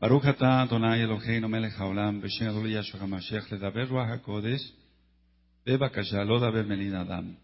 [0.00, 4.62] Baruch atah Adonai Eloheinu melech haolam, b'shem Adonai Yahshua HaMashiach, ledaber ruach HaKodesh,
[5.66, 7.36] bebakasha, lo daber melin adam.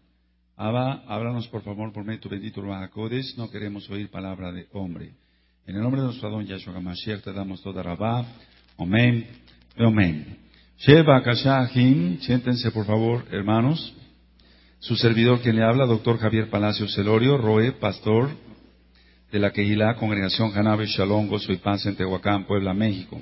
[0.55, 4.67] Abba, háblanos por favor por medio tu bendito ruach HaKodesh, no queremos oír palabra de
[4.71, 5.11] hombre.
[5.67, 8.25] En el nombre de nuestro Adón Yahshua HaMashiach te damos toda rabá,
[8.77, 9.27] amén,
[9.77, 10.37] amén.
[10.77, 13.93] Sheba Kashahim, siéntense por favor, hermanos.
[14.79, 18.29] Su servidor quien le habla, doctor Javier Palacio Celorio, Roe, pastor
[19.35, 23.21] de la Quejilá, Congregación Janabe Shalom, Gozo y Paz en Tehuacán, Puebla, México.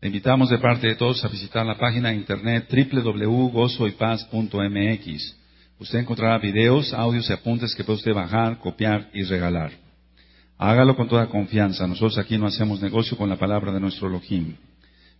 [0.00, 5.36] Le invitamos de parte de todos a visitar la página de internet www.gozoypaz.mx.
[5.78, 9.70] Usted encontrará videos, audios y apuntes que puede usted bajar, copiar y regalar.
[10.58, 11.86] Hágalo con toda confianza.
[11.86, 14.56] Nosotros aquí no hacemos negocio con la palabra de nuestro Elohim.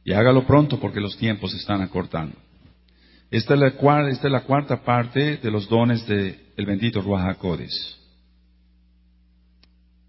[0.04, 2.34] Y hágalo pronto porque los tiempos se están acortando.
[3.30, 7.28] Esta es la, cuarta, esta es la cuarta parte de los dones del bendito Ruach
[7.28, 7.96] HaKodes.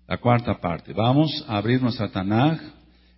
[0.07, 0.93] La cuarta parte.
[0.93, 2.61] Vamos a abrir nuestra Tanaj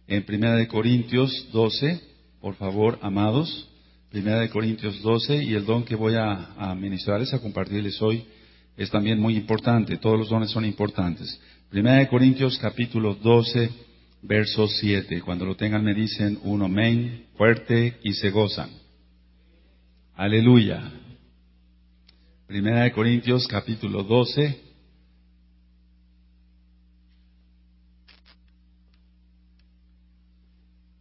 [0.08, 2.02] en Primera de Corintios 12,
[2.42, 3.70] por favor, amados.
[4.10, 8.26] Primera de Corintios 12 y el don que voy a, a ministrarles, a compartirles hoy,
[8.76, 9.98] es también muy importante.
[9.98, 11.40] Todos los dones son importantes.
[11.70, 13.70] Primera de Corintios capítulo 12,
[14.24, 15.22] verso 7.
[15.22, 18.72] Cuando lo tengan me dicen un amén fuerte y se gozan.
[20.16, 20.92] Aleluya.
[22.48, 24.69] Primera de Corintios capítulo 12.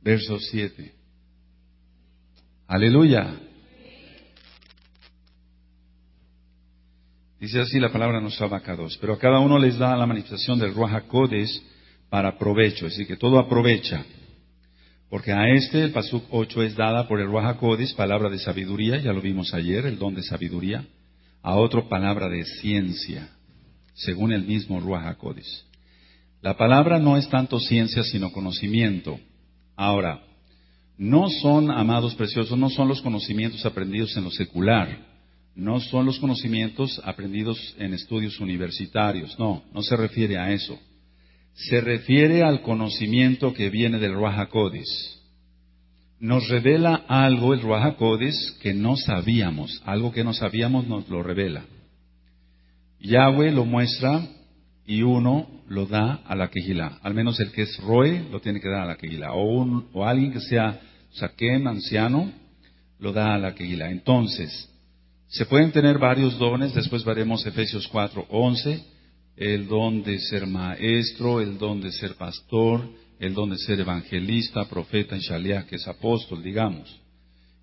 [0.08, 0.90] Verso 7.
[2.66, 3.30] Aleluya.
[7.38, 8.96] Dice así la palabra nos abacados.
[9.02, 11.62] Pero a cada uno les da la manifestación del Ruach HaKodes
[12.08, 12.86] para provecho.
[12.86, 14.02] Es decir, que todo aprovecha.
[15.10, 18.96] Porque a este, el Pasuk 8, es dada por el Ruach HaKodes, palabra de sabiduría,
[18.96, 20.86] ya lo vimos ayer, el don de sabiduría.
[21.42, 23.28] A otro, palabra de ciencia,
[23.92, 25.66] según el mismo Ruach HaKodes.
[26.40, 29.20] La palabra no es tanto ciencia, sino conocimiento.
[29.78, 30.20] Ahora,
[30.98, 35.06] no son, amados preciosos, no son los conocimientos aprendidos en lo secular,
[35.54, 40.76] no son los conocimientos aprendidos en estudios universitarios, no, no se refiere a eso.
[41.54, 44.48] Se refiere al conocimiento que viene del Ruach.
[46.18, 47.98] Nos revela algo el Ruach
[48.60, 51.64] que no sabíamos, algo que no sabíamos nos lo revela.
[52.98, 54.26] Yahweh lo muestra
[54.88, 56.98] y uno lo da a la quejilá.
[57.02, 59.34] Al menos el que es roe lo tiene que dar a la quejilá.
[59.34, 60.80] O, un, o alguien que sea
[61.12, 62.32] saquén, anciano,
[62.98, 63.90] lo da a la quejilá.
[63.90, 64.66] Entonces,
[65.26, 68.82] se pueden tener varios dones, después veremos Efesios 4, 11,
[69.36, 72.88] el don de ser maestro, el don de ser pastor,
[73.20, 76.98] el don de ser evangelista, profeta en que es apóstol, digamos.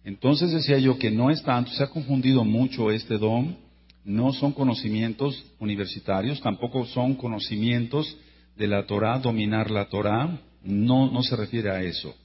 [0.04, 3.65] Entonces decía yo que no es tanto, se ha confundido mucho este don
[4.06, 8.16] no son conocimientos universitarios, tampoco son conocimientos
[8.56, 12.16] de la Torah, dominar la Torah, no, no se refiere a eso.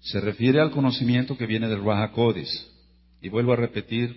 [0.00, 2.70] Se refiere al conocimiento que viene del Ruach HaKodes.
[3.20, 4.16] Y vuelvo a repetir,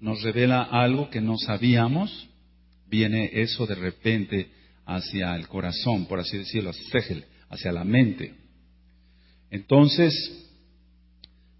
[0.00, 2.28] nos revela algo que no sabíamos,
[2.88, 4.50] viene eso de repente
[4.86, 6.70] hacia el corazón, por así decirlo,
[7.50, 8.34] hacia la mente.
[9.50, 10.14] Entonces,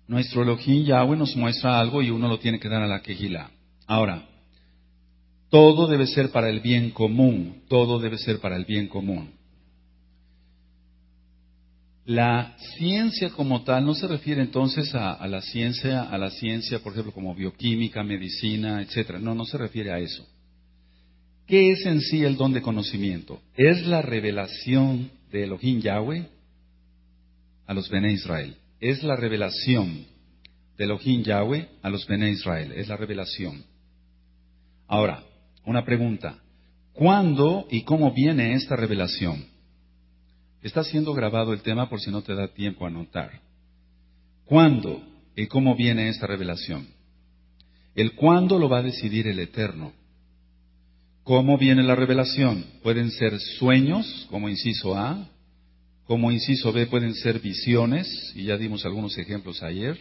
[0.09, 3.50] nuestro Elohim Yahweh nos muestra algo y uno lo tiene que dar a la quejilá.
[3.87, 4.27] Ahora,
[5.50, 9.30] todo debe ser para el bien común, todo debe ser para el bien común.
[12.06, 16.92] La ciencia como tal no se refiere entonces a, la ciencia, a la ciencia, por
[16.92, 19.18] ejemplo, como bioquímica, medicina, etcétera.
[19.18, 20.24] No, no se refiere a eso.
[21.48, 23.40] ¿Qué es en sí el don de conocimiento?
[23.56, 26.28] Es la revelación de Elohim Yahweh
[27.66, 28.56] a los Bene Israel.
[28.78, 30.06] Es la revelación
[30.78, 32.72] de Elohim Yahweh a los Bene Israel.
[32.72, 33.64] Es la revelación.
[34.86, 35.24] Ahora,
[35.66, 36.38] una pregunta.
[36.93, 39.44] ¿Cuándo y cómo viene esta revelación?
[40.62, 43.43] Está siendo grabado el tema por si no te da tiempo a anotar.
[44.47, 45.03] ¿Cuándo
[45.37, 46.87] y cómo viene esta revelación?
[47.94, 49.93] El cuándo lo va a decidir el Eterno.
[51.25, 52.65] ¿Cómo viene la revelación?
[52.82, 55.28] Pueden ser sueños, como inciso A,
[56.06, 59.99] como inciso B pueden ser visiones, y ya dimos algunos ejemplos ayer,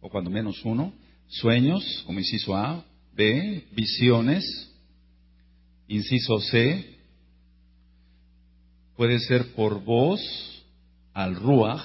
[0.00, 0.94] o cuando menos uno,
[1.28, 2.82] sueños, como inciso A,
[3.14, 4.72] B, visiones,
[5.88, 6.96] Inciso C,
[8.96, 10.20] puede ser por voz
[11.12, 11.84] al Ruach,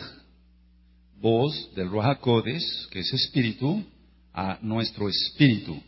[1.19, 3.83] voz del Ruach HaKodes, que es espíritu,
[4.33, 5.79] a nuestro espíritu.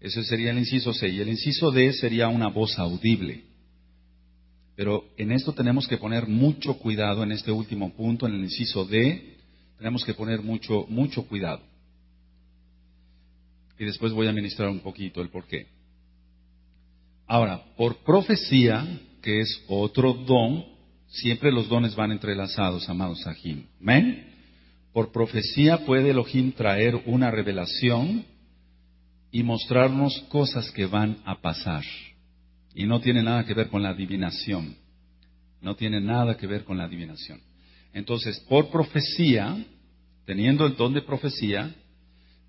[0.00, 1.08] Ese sería el inciso C.
[1.08, 3.44] Y el inciso D sería una voz audible.
[4.76, 8.84] Pero en esto tenemos que poner mucho cuidado en este último punto, en el inciso
[8.84, 9.36] D,
[9.78, 11.62] tenemos que poner mucho, mucho cuidado.
[13.78, 15.73] Y después voy a ministrar un poquito el porqué.
[17.26, 20.74] Ahora, por profecía, que es otro don,
[21.14, 23.66] Siempre los dones van entrelazados, amados Sahim.
[23.80, 24.34] ¿Amén?
[24.92, 28.24] Por profecía puede Elohim traer una revelación
[29.30, 31.84] y mostrarnos cosas que van a pasar.
[32.74, 34.74] Y no tiene nada que ver con la adivinación.
[35.60, 37.40] No tiene nada que ver con la adivinación.
[37.92, 39.56] Entonces, por profecía,
[40.26, 41.72] teniendo el don de profecía,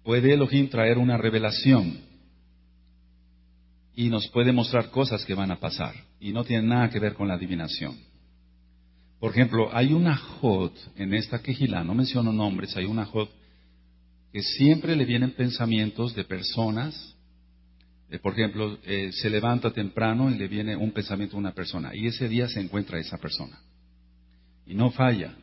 [0.03, 1.99] puede Elohim traer una revelación
[3.95, 7.13] y nos puede mostrar cosas que van a pasar y no tiene nada que ver
[7.13, 7.97] con la adivinación.
[9.19, 13.29] Por ejemplo, hay una Jod en esta quejila, no menciono nombres, hay una Jod
[14.33, 17.15] que siempre le vienen pensamientos de personas,
[18.09, 21.95] eh, por ejemplo, eh, se levanta temprano y le viene un pensamiento a una persona
[21.95, 23.57] y ese día se encuentra esa persona.
[24.65, 25.35] Y no falla.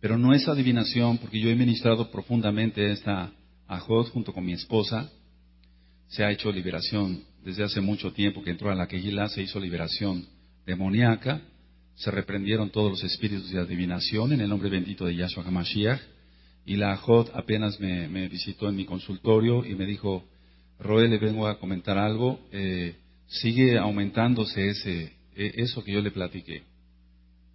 [0.00, 3.32] Pero no es adivinación porque yo he ministrado profundamente esta
[3.68, 5.10] Jod junto con mi esposa.
[6.08, 9.58] Se ha hecho liberación desde hace mucho tiempo que entró a la quejila, se hizo
[9.58, 10.26] liberación
[10.66, 11.40] demoníaca
[11.94, 16.00] se reprendieron todos los espíritus de adivinación en el nombre bendito de Yahshua HaMashiach.
[16.64, 20.24] Y la Jod apenas me, visitó en mi consultorio y me dijo,
[20.78, 22.94] Roel, le vengo a comentar algo, eh,
[23.26, 26.62] sigue aumentándose ese, e, eso que yo le platiqué.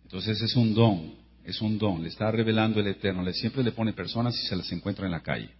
[0.04, 1.13] Entonces es un don,
[1.46, 4.56] es un don, le está revelando el Eterno, le, siempre le pone personas y se
[4.57, 5.51] las encuentra en la calle.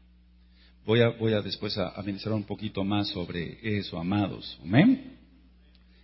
[0.86, 1.94] Voy a, voy a después a,
[2.32, 4.60] un poquito más sobre eso, amados.
[4.62, 5.18] Amén.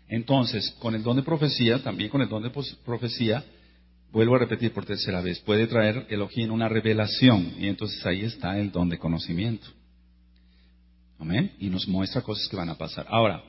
[0.08, 2.52] Entonces, con el don de profecía, también con el don de
[2.86, 3.44] profecía,
[4.12, 8.58] vuelvo a repetir por tercera vez, puede traer Elohim una revelación y entonces ahí está
[8.58, 9.68] el don de conocimiento.
[11.20, 11.52] Amén.
[11.60, 13.06] Y nos muestra cosas que van a pasar.
[13.10, 13.44] Ahora,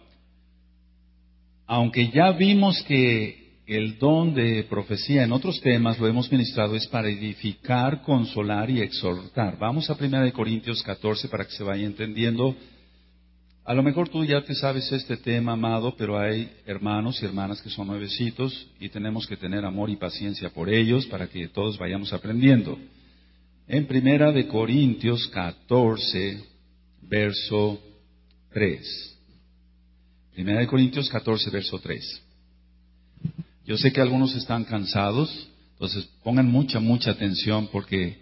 [1.66, 6.86] aunque ya vimos que el don de profecía en otros temas lo hemos ministrado es
[6.88, 9.58] para edificar, consolar y exhortar.
[9.58, 12.56] Vamos a 1 Corintios 14 para que se vaya entendiendo
[13.70, 17.62] a lo mejor tú ya te sabes este tema, amado, pero hay hermanos y hermanas
[17.62, 21.78] que son nuevecitos y tenemos que tener amor y paciencia por ellos para que todos
[21.78, 22.76] vayamos aprendiendo.
[23.68, 26.42] En Primera de Corintios 14,
[27.02, 27.80] verso
[28.52, 29.18] 3.
[30.34, 32.22] Primera de Corintios 14, verso 3.
[33.70, 38.18] Yo sé que algunos están cansados, entonces pongan mucha, mucha atención porque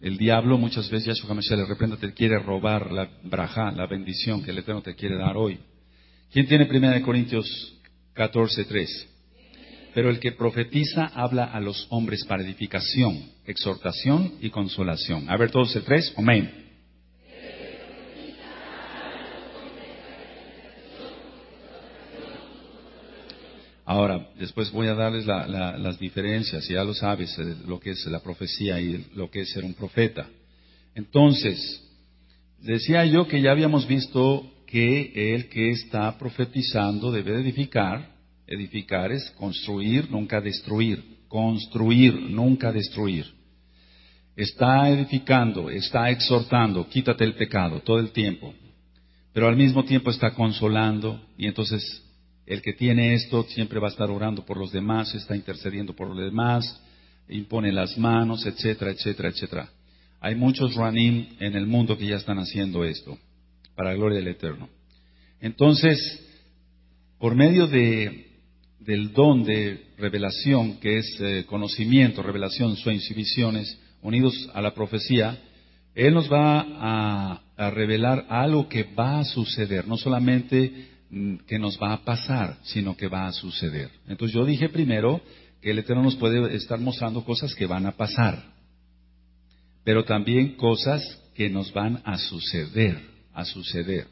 [0.00, 4.44] el diablo muchas veces, Yahshua HaMashiach le reprenda, te quiere robar la braja, la bendición
[4.44, 5.58] que el Eterno te quiere dar hoy.
[6.30, 7.74] ¿Quién tiene 1 Corintios
[8.14, 9.08] 14, 3?
[9.92, 15.28] Pero el que profetiza habla a los hombres para edificación, exhortación y consolación.
[15.28, 16.61] A ver todos el 3, amén.
[23.92, 28.20] Ahora, después voy a darles las diferencias, ya lo sabes, eh, lo que es la
[28.20, 30.26] profecía y lo que es ser un profeta.
[30.94, 31.58] Entonces,
[32.62, 38.16] decía yo que ya habíamos visto que el que está profetizando debe edificar.
[38.46, 41.04] Edificar es construir, nunca destruir.
[41.28, 43.26] Construir, nunca destruir.
[44.34, 48.54] Está edificando, está exhortando, quítate el pecado todo el tiempo.
[49.34, 52.02] Pero al mismo tiempo está consolando y entonces
[52.46, 56.08] el que tiene esto siempre va a estar orando por los demás, está intercediendo por
[56.08, 56.80] los demás,
[57.28, 59.68] impone las manos, etcétera, etcétera, etcétera.
[60.20, 63.18] Hay muchos Ranim en el mundo que ya están haciendo esto,
[63.74, 64.68] para la gloria del Eterno.
[65.40, 65.98] Entonces,
[67.18, 68.26] por medio de,
[68.80, 74.74] del don de revelación, que es eh, conocimiento, revelación, sueños y visiones, unidos a la
[74.74, 75.38] profecía,
[75.94, 80.88] Él nos va a, revelar algo que va a suceder, no solamente
[81.46, 83.90] que nos va a pasar, sino que va a suceder.
[84.08, 85.20] Entonces yo dije primero
[85.60, 88.42] que el Eterno nos puede estar mostrando cosas que van a pasar,
[89.84, 91.02] pero también cosas
[91.34, 92.98] que nos van a suceder,
[93.34, 94.06] a suceder.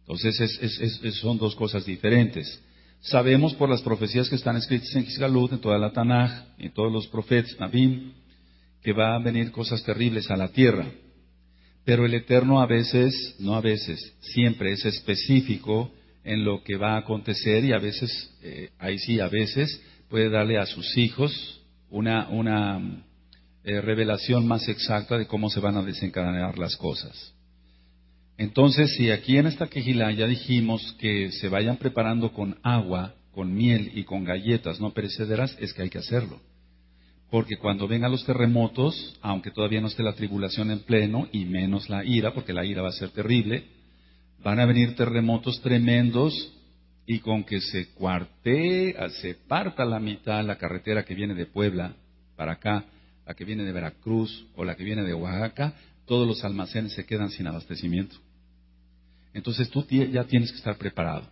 [0.00, 2.60] Entonces son dos cosas diferentes.
[3.00, 6.92] Sabemos por las profecías que están escritas en Gisgalut, en toda la Tanaj, en todos
[6.92, 8.12] los profetas, Nabim,
[8.82, 10.86] que van a venir cosas terribles a la tierra.
[11.84, 15.90] Pero el Eterno a veces, no a veces, siempre es específico
[16.24, 20.30] en lo que va a acontecer y a veces, eh, ahí sí, a veces puede
[20.30, 21.60] darle a sus hijos
[21.90, 23.04] una, una
[23.64, 27.34] eh, revelación más exacta de cómo se van a desencadenar las cosas.
[28.36, 33.54] Entonces, si aquí en esta quejila ya dijimos que se vayan preparando con agua, con
[33.54, 36.40] miel y con galletas no perecederas, es que hay que hacerlo.
[37.30, 41.88] Porque cuando vengan los terremotos, aunque todavía no esté la tribulación en pleno, y menos
[41.88, 43.64] la ira, porque la ira va a ser terrible,
[44.42, 46.52] van a venir terremotos tremendos
[47.06, 51.94] y con que se cuarte, se parta la mitad la carretera que viene de Puebla
[52.36, 52.84] para acá,
[53.26, 55.74] la que viene de Veracruz o la que viene de Oaxaca,
[56.06, 58.16] todos los almacenes se quedan sin abastecimiento.
[59.32, 61.26] Entonces tú ya tienes que estar preparado.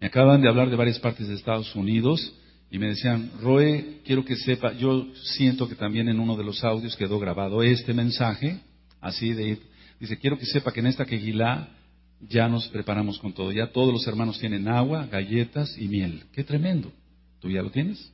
[0.00, 2.34] Me acaban de hablar de varias partes de Estados Unidos
[2.72, 6.64] y me decían, Roe, quiero que sepa, yo siento que también en uno de los
[6.64, 8.60] audios quedó grabado este mensaje,
[8.98, 9.58] así de,
[10.00, 11.68] dice, quiero que sepa que en esta quejilá
[12.30, 16.22] ya nos preparamos con todo, ya todos los hermanos tienen agua, galletas y miel.
[16.32, 16.90] Qué tremendo.
[17.40, 18.10] ¿Tú ya lo tienes?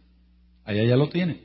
[0.65, 1.43] Allá ya lo tiene.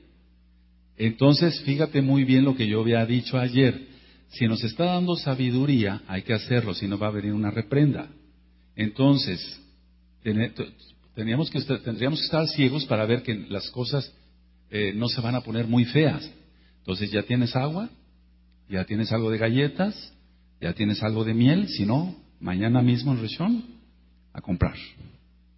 [0.98, 3.90] Entonces, fíjate muy bien lo que yo había dicho ayer.
[4.30, 8.10] Si nos está dando sabiduría, hay que hacerlo, si no va a venir una reprenda.
[8.76, 9.62] Entonces,
[11.16, 14.12] Teníamos que, tendríamos que estar ciegos para ver que las cosas
[14.70, 16.30] eh, no se van a poner muy feas.
[16.80, 17.90] Entonces ya tienes agua,
[18.68, 20.14] ya tienes algo de galletas,
[20.60, 23.64] ya tienes algo de miel, si no, mañana mismo en Rishon,
[24.34, 24.76] a comprar.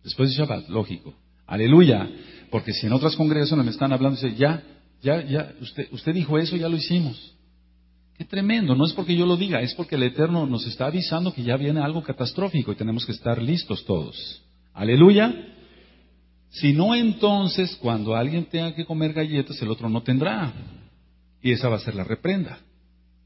[0.04, 1.16] Después de Shabbat, lógico.
[1.48, 2.10] Aleluya.
[2.52, 4.62] Porque si en otras congregaciones me están hablando, dice, ya,
[5.02, 7.36] ya, ya, usted, usted dijo eso, ya lo hicimos.
[8.18, 11.34] Qué tremendo, no es porque yo lo diga, es porque el Eterno nos está avisando
[11.34, 14.42] que ya viene algo catastrófico y tenemos que estar listos todos.
[14.76, 15.34] Aleluya.
[16.50, 20.54] Si no, entonces, cuando alguien tenga que comer galletas, el otro no tendrá.
[21.42, 22.60] Y esa va a ser la reprenda.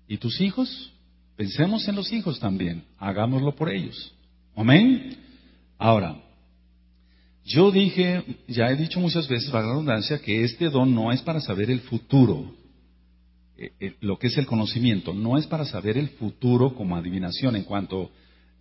[0.07, 0.93] ¿Y tus hijos?
[1.35, 2.83] Pensemos en los hijos también.
[2.97, 4.13] Hagámoslo por ellos.
[4.55, 5.17] Amén.
[5.77, 6.21] Ahora,
[7.45, 11.21] yo dije, ya he dicho muchas veces, para la redundancia, que este don no es
[11.21, 12.53] para saber el futuro,
[13.57, 17.55] eh, eh, lo que es el conocimiento, no es para saber el futuro como adivinación
[17.55, 18.11] en cuanto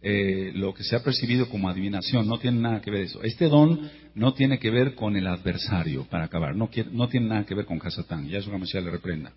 [0.01, 3.23] eh, lo que se ha percibido como adivinación, no tiene nada que ver eso.
[3.23, 7.55] Este don no tiene que ver con el adversario, para acabar, no, tiene nada que
[7.55, 9.33] ver con Hasatán, ya es una le reprenda.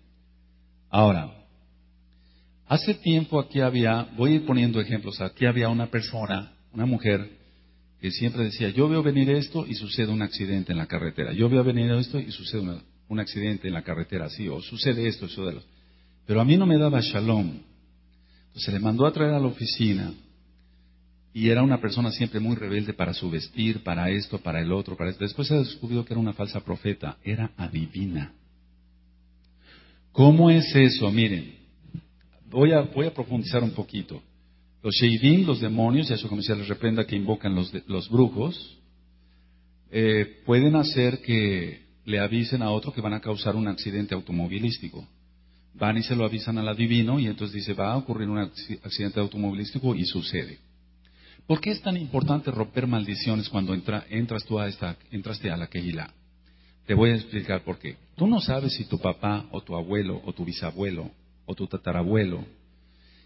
[0.88, 1.32] Ahora,
[2.66, 7.28] hace tiempo aquí había, voy a ir poniendo ejemplos, aquí había una persona, una mujer,
[8.00, 11.48] que siempre decía, yo veo venir esto y sucede un accidente en la carretera, yo
[11.48, 15.54] veo venir esto y sucede un accidente en la carretera, sí, o sucede esto, sucede
[15.54, 15.62] lo.
[16.26, 17.58] Pero a mí no me daba shalom.
[18.46, 20.12] Entonces le mandó a traer a la oficina
[21.34, 24.96] y era una persona siempre muy rebelde para su vestir, para esto, para el otro,
[24.96, 25.24] para esto.
[25.24, 28.32] Después se descubrió que era una falsa profeta, era adivina.
[30.12, 31.10] ¿Cómo es eso?
[31.10, 31.54] Miren,
[32.50, 34.22] voy a, voy a profundizar un poquito.
[34.82, 38.78] Los Sheidim, los demonios, y eso como se les reprenda que invocan los, los brujos,
[39.90, 45.06] eh, pueden hacer que le avisen a otro que van a causar un accidente automovilístico.
[45.74, 49.20] Van y se lo avisan al adivino y entonces dice, va a ocurrir un accidente
[49.20, 50.58] automovilístico y sucede.
[51.52, 55.66] ¿Por qué es tan importante romper maldiciones cuando entras tú a esta, entraste a la
[55.66, 56.10] Kehilá?
[56.86, 57.98] Te voy a explicar por qué.
[58.16, 61.10] Tú no sabes si tu papá o tu abuelo o tu bisabuelo
[61.44, 62.42] o tu tatarabuelo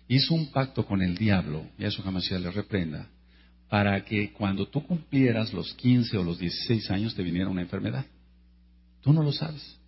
[0.09, 3.06] hizo un pacto con el diablo, y a eso jamás se le reprenda,
[3.68, 8.06] para que cuando tú cumplieras los 15 o los 16 años te viniera una enfermedad.
[9.02, 9.78] Tú no lo sabes.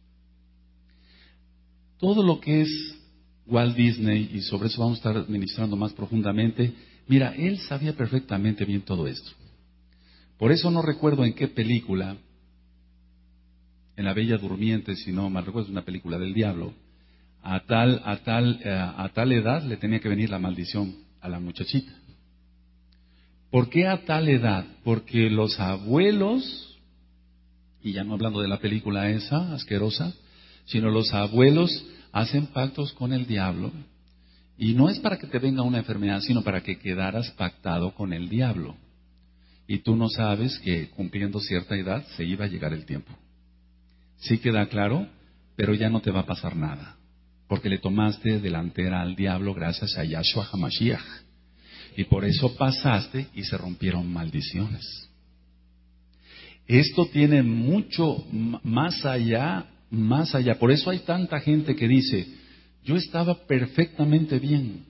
[1.99, 2.95] Todo lo que es
[3.49, 6.73] Walt Disney, y sobre eso vamos a estar administrando más profundamente,
[7.09, 9.31] Mira, él sabía perfectamente bien todo esto.
[10.39, 12.17] Por eso no recuerdo en qué película,
[13.97, 16.75] en La Bella Durmiente, si no mal recuerdo, es una película del diablo,
[17.43, 21.29] a tal, a tal, eh, a tal edad le tenía que venir la maldición a
[21.29, 21.93] la muchachita.
[23.51, 24.67] ¿Por qué a tal edad?
[24.85, 26.79] Porque los abuelos,
[27.83, 30.13] y ya no hablando de la película esa, asquerosa,
[30.67, 33.73] sino los abuelos hacen pactos con el diablo
[34.59, 38.13] y no es para que te venga una enfermedad, sino para que quedaras pactado con
[38.13, 38.75] el diablo.
[39.69, 43.13] Y tú no sabes que cumpliendo cierta edad se iba a llegar el tiempo.
[44.17, 45.07] Sí queda claro,
[45.55, 46.97] pero ya no te va a pasar nada.
[47.47, 51.07] Porque le tomaste delantera al diablo gracias a Yahshua HaMashiach.
[51.97, 55.09] Y por eso pasaste y se rompieron maldiciones.
[56.67, 58.27] Esto tiene mucho
[58.65, 60.59] más allá, más allá.
[60.59, 62.38] Por eso hay tanta gente que dice,
[62.89, 64.87] yo estaba perfectamente bien,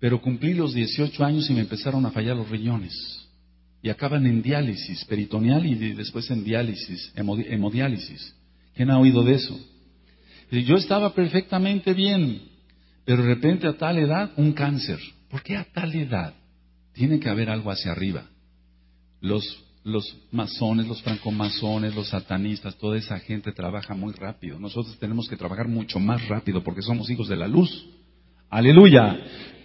[0.00, 2.92] pero cumplí los 18 años y me empezaron a fallar los riñones.
[3.80, 8.34] Y acaban en diálisis peritoneal y después en diálisis, hemodiálisis.
[8.74, 9.56] ¿Quién ha oído de eso?
[10.50, 12.42] Yo estaba perfectamente bien,
[13.04, 14.98] pero de repente a tal edad un cáncer.
[15.30, 16.34] ¿Por qué a tal edad?
[16.94, 18.26] Tiene que haber algo hacia arriba.
[19.20, 19.44] Los
[19.84, 24.58] los masones, los francomasones, los satanistas, toda esa gente trabaja muy rápido.
[24.58, 27.86] Nosotros tenemos que trabajar mucho más rápido porque somos hijos de la luz.
[28.48, 29.18] Aleluya.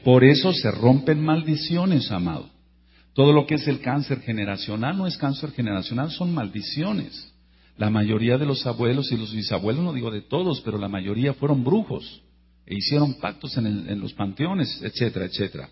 [0.04, 2.50] Por eso se rompen maldiciones, amado.
[3.14, 7.34] Todo lo que es el cáncer generacional no es cáncer generacional, son maldiciones.
[7.78, 11.34] La mayoría de los abuelos y los bisabuelos, no digo de todos, pero la mayoría
[11.34, 12.22] fueron brujos
[12.66, 15.70] e hicieron pactos en, en los panteones, etcétera, etcétera.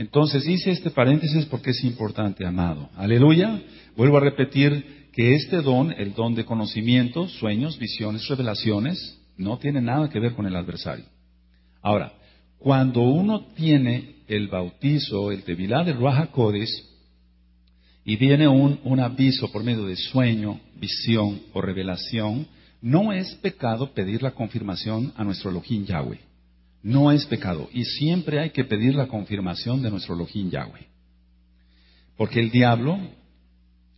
[0.00, 2.88] Entonces hice este paréntesis porque es importante, amado.
[2.96, 3.60] Aleluya.
[3.98, 9.82] Vuelvo a repetir que este don, el don de conocimiento, sueños, visiones, revelaciones, no tiene
[9.82, 11.04] nada que ver con el adversario.
[11.82, 12.14] Ahora,
[12.58, 16.30] cuando uno tiene el bautizo, el tevilá de Ruach
[18.02, 22.46] y viene un, un aviso por medio de sueño, visión o revelación,
[22.80, 26.29] no es pecado pedir la confirmación a nuestro Elohim Yahweh.
[26.82, 27.68] No es pecado.
[27.72, 30.86] Y siempre hay que pedir la confirmación de nuestro Elohim Yahweh.
[32.16, 32.98] Porque el diablo,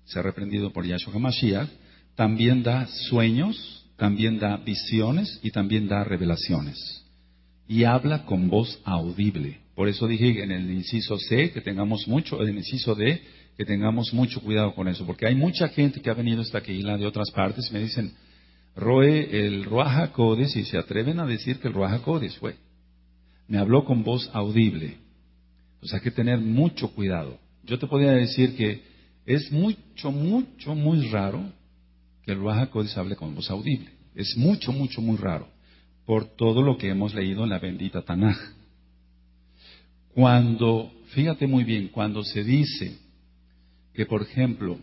[0.04, 1.68] se ha reprendido por Yahshua HaMashiach,
[2.14, 7.04] también da sueños, también da visiones y también da revelaciones.
[7.68, 9.60] Y habla con voz audible.
[9.74, 13.22] Por eso dije en el inciso C que tengamos mucho, en el inciso D
[13.56, 16.82] que tengamos mucho cuidado con eso, porque hay mucha gente que ha venido hasta aquí
[16.82, 18.12] de otras partes y me dicen,
[18.74, 22.56] Roe el Ruaja Codes y se atreven a decir que el Ruaja Codes fue.
[23.52, 24.96] Me habló con voz audible.
[25.74, 27.38] Entonces hay que tener mucho cuidado.
[27.64, 28.80] Yo te podría decir que
[29.26, 31.52] es mucho, mucho, muy raro
[32.24, 33.90] que el Ruaja Codes hable con voz audible.
[34.14, 35.48] Es mucho, mucho, muy raro.
[36.06, 38.38] Por todo lo que hemos leído en la bendita Tanaj.
[40.14, 42.96] Cuando, fíjate muy bien, cuando se dice
[43.92, 44.78] que, por ejemplo,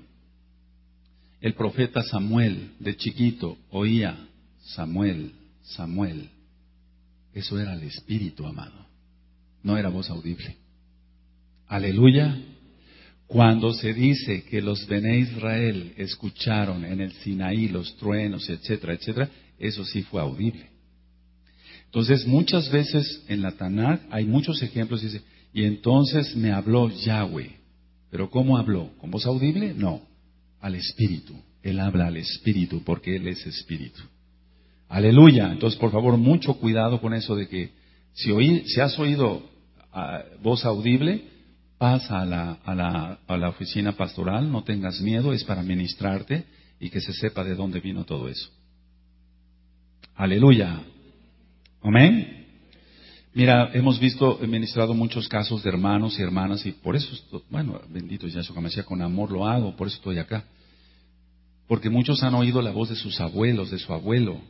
[1.42, 4.28] el profeta Samuel de chiquito oía
[4.60, 5.32] Samuel,
[5.64, 6.30] Samuel.
[7.34, 8.86] Eso era el espíritu, amado.
[9.64, 10.58] No era voz audible.
[11.68, 12.38] Aleluya.
[13.28, 19.30] Cuando se dice que los Bene Israel escucharon en el Sinaí los truenos, etcétera, etcétera,
[19.60, 20.68] eso sí fue audible.
[21.86, 25.22] Entonces, muchas veces en la Tanakh hay muchos ejemplos, dice,
[25.54, 27.58] y entonces me habló Yahweh.
[28.10, 28.92] ¿Pero cómo habló?
[28.98, 29.74] ¿Con voz audible?
[29.76, 30.10] No
[30.62, 31.34] al Espíritu.
[31.62, 34.02] Él habla al Espíritu porque Él es Espíritu.
[34.90, 35.52] Aleluya.
[35.52, 37.70] Entonces, por favor, mucho cuidado con eso de que
[38.14, 39.44] si, oí, si has oído
[39.94, 41.24] ah, voz audible,
[41.78, 46.46] pasa a la, a, la, a la oficina pastoral, no tengas miedo, es para ministrarte
[46.80, 48.50] y que se sepa de dónde vino todo eso.
[50.16, 50.82] Aleluya.
[51.82, 52.48] Amén.
[53.34, 57.16] Mira, hemos visto, he ministrado muchos casos de hermanos y hermanas y por eso,
[57.50, 60.44] bueno, bendito Yahshua decía con amor lo hago, por eso estoy acá.
[61.68, 64.42] Porque muchos han oído la voz de sus abuelos, de su abuelo,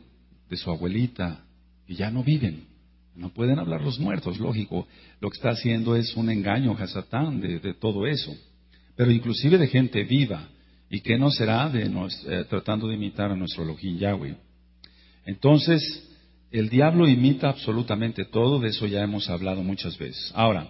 [0.50, 1.44] de su abuelita,
[1.86, 2.64] y ya no viven.
[3.16, 4.86] No pueden hablar los muertos, lógico.
[5.20, 8.34] Lo que está haciendo es un engaño, Hasatán, de, de todo eso.
[8.96, 10.48] Pero inclusive de gente viva.
[10.90, 14.36] ¿Y qué no será de nos, eh, tratando de imitar a nuestro Elohim Yahweh?
[15.24, 15.80] Entonces,
[16.50, 20.32] el diablo imita absolutamente todo, de eso ya hemos hablado muchas veces.
[20.34, 20.66] Ahora,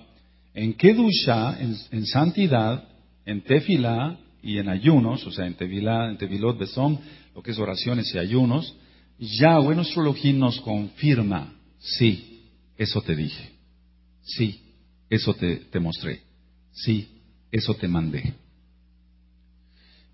[0.52, 2.85] en Kedusha, en, en santidad,
[3.24, 6.98] en Tefilá y en ayunos, o sea, en Tevilá, en Tevilot Besón,
[7.35, 8.76] lo que es oraciones y ayunos,
[9.20, 13.50] Yahweh nuestro Elohim nos confirma, sí, eso te dije,
[14.22, 14.62] sí,
[15.11, 16.22] eso te, mostré,
[16.72, 17.06] sí,
[17.52, 18.33] eso te mandé.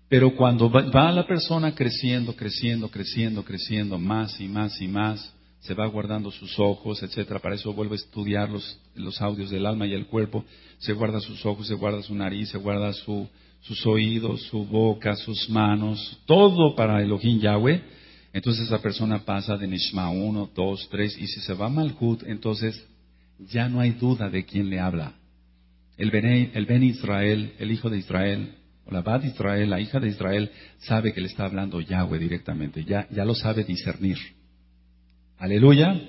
[0.09, 5.73] Pero cuando va la persona creciendo, creciendo, creciendo, creciendo, más y más y más, se
[5.73, 7.39] va guardando sus ojos, etcétera.
[7.39, 10.45] Para eso vuelve a estudiar los, los, audios del alma y el cuerpo.
[10.79, 13.27] Se guarda sus ojos, se guarda su nariz, se guarda su,
[13.61, 17.96] sus oídos, su boca, sus manos, todo para Elohim Yahweh.
[18.37, 22.21] Entonces esa persona pasa de Nishma 1, 2, 3, y si se va a Malhut,
[22.27, 22.87] entonces
[23.49, 25.15] ya no hay duda de quién le habla.
[25.97, 28.53] El Ben, el ben Israel, el hijo de Israel,
[28.85, 32.83] o la Bad Israel, la hija de Israel, sabe que le está hablando Yahweh directamente,
[32.83, 34.19] ya, ya lo sabe discernir.
[35.39, 35.99] Aleluya.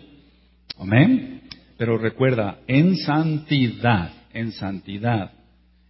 [0.77, 1.45] Amén.
[1.79, 5.33] Pero recuerda, en santidad, en santidad,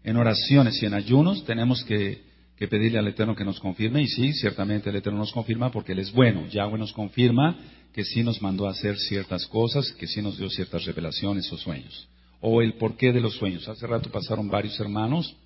[0.05, 2.22] en oraciones y en ayunos tenemos que,
[2.66, 4.03] pedirle al Eterno que nos confirme.
[4.03, 6.47] Y sí, ciertamente el Eterno nos confirma porque Él es bueno.
[6.49, 7.57] Yahweh nos confirma
[7.92, 11.57] que sí nos mandó a hacer ciertas cosas, que sí nos dio ciertas revelaciones o
[11.57, 12.09] sueños.
[12.40, 13.68] O el porqué de los sueños.
[13.68, 15.37] Hace rato pasaron varios hermanos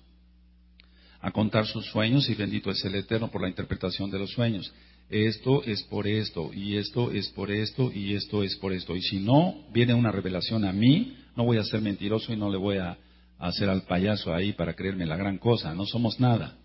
[1.21, 4.73] a contar sus sueños y bendito es el Eterno por la interpretación de los sueños
[5.09, 8.95] esto es por esto, y esto es por esto, y esto es por esto.
[8.95, 12.49] Y si no viene una revelación a mí, no voy a ser mentiroso y no
[12.49, 12.97] le voy a,
[13.39, 15.73] hacer al payaso ahí para creerme la gran cosa.
[15.73, 16.57] No somos nada.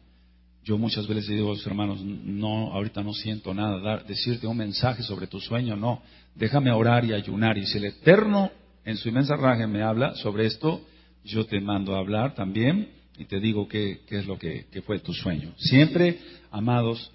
[0.68, 4.56] Yo muchas veces digo a los hermanos, no, ahorita no siento nada, dar, decirte un
[4.56, 6.02] mensaje sobre tu sueño, no.
[6.34, 7.56] Déjame orar y ayunar.
[7.56, 8.50] Y si el Eterno
[8.84, 10.82] en su inmensa raje me habla sobre esto,
[11.24, 15.14] yo te mando a hablar también y te digo qué, es lo que fue tu
[15.14, 15.54] sueño.
[15.56, 16.18] Siempre,
[16.50, 17.10] amados,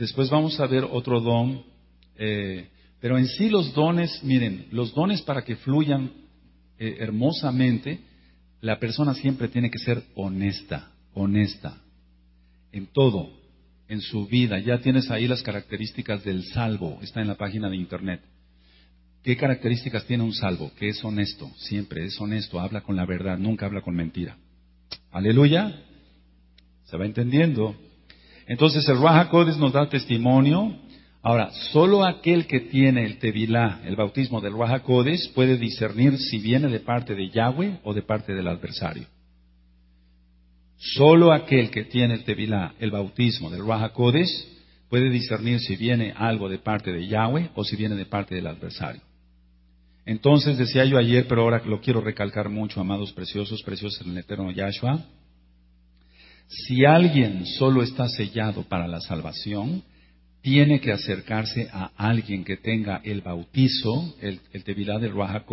[0.00, 1.62] Después vamos a ver otro don.
[2.16, 2.68] Eh,
[3.00, 6.10] pero en sí los dones, miren, los dones para que fluyan
[6.78, 8.00] eh, hermosamente,
[8.62, 11.82] la persona siempre tiene que ser honesta, honesta,
[12.72, 13.30] en todo,
[13.88, 14.58] en su vida.
[14.58, 18.20] Ya tienes ahí las características del salvo, está en la página de internet.
[19.22, 20.70] ¿Qué características tiene un salvo?
[20.78, 24.36] Que es honesto, siempre es honesto, habla con la verdad, nunca habla con mentira.
[25.10, 25.82] Aleluya.
[26.84, 27.76] ¿Se va entendiendo?
[28.46, 30.74] Entonces el Raja nos da testimonio.
[31.22, 36.68] Ahora, solo aquel que tiene el Tevilá, el bautismo del Raja puede discernir si viene
[36.68, 39.06] de parte de Yahweh o de parte del adversario.
[40.82, 43.92] Solo aquel que tiene el Tevilá, el bautismo del Ruach
[44.88, 48.46] puede discernir si viene algo de parte de Yahweh o si viene de parte del
[48.46, 49.02] adversario.
[50.06, 54.18] Entonces, decía yo ayer, pero ahora lo quiero recalcar mucho, amados preciosos, preciosos en el
[54.18, 55.04] eterno Yahshua,
[56.48, 59.82] si alguien solo está sellado para la salvación,
[60.40, 65.44] tiene que acercarse a alguien que tenga el bautizo, el, el tevilá del Ruach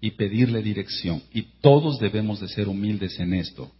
[0.00, 1.22] y pedirle dirección.
[1.30, 3.70] Y todos debemos de ser humildes en esto.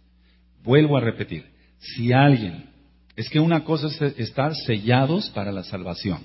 [0.63, 1.45] Vuelvo a repetir,
[1.79, 2.69] si alguien,
[3.15, 6.19] es que una cosa es estar sellados para la salvación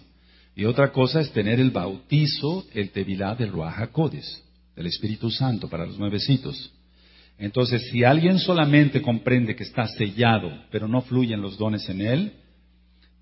[0.55, 3.90] y otra cosa es tener el bautizo, el tevilá del Ruach
[4.75, 6.72] del Espíritu Santo para los nuevecitos.
[7.38, 12.33] Entonces, si alguien solamente comprende que está sellado, pero no fluyen los dones en él,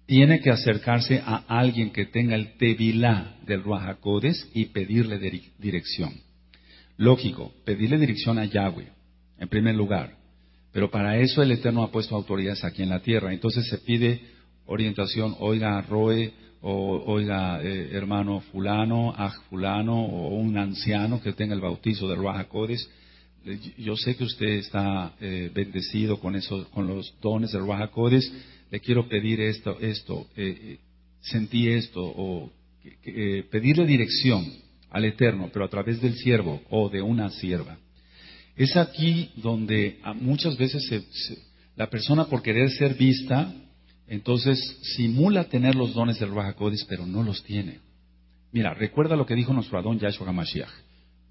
[0.07, 3.99] tiene que acercarse a alguien que tenga el tevilá del Ruach
[4.53, 5.19] y pedirle
[5.59, 6.13] dirección.
[6.97, 8.89] Lógico, pedirle dirección a Yahweh,
[9.39, 10.24] en primer lugar.
[10.75, 13.33] Pero para eso el Eterno ha puesto autoridades aquí en la tierra.
[13.33, 14.21] Entonces se pide
[14.67, 16.33] orientación, oiga, Roe,
[16.63, 22.19] o oiga, eh, hermano fulano, aj fulano, o un anciano que tenga el bautizo del
[22.19, 22.49] Ruach
[23.79, 27.93] Yo sé que usted está eh, bendecido con, eso, con los dones del Ruach
[28.69, 30.79] Le quiero pedir esto, esto, eh,
[31.21, 32.51] sentí esto, o
[33.49, 34.45] pedirle dirección
[34.91, 37.79] al Eterno, pero a través del siervo o de una sierva.
[38.57, 40.89] Es aquí donde muchas veces
[41.77, 43.53] la persona por querer ser vista,
[44.07, 46.57] entonces simula tener los dones del Ruach
[46.89, 47.81] pero no los tiene.
[48.53, 50.71] Mira, recuerda lo que dijo nuestro Adón Yahshua HaMashiach.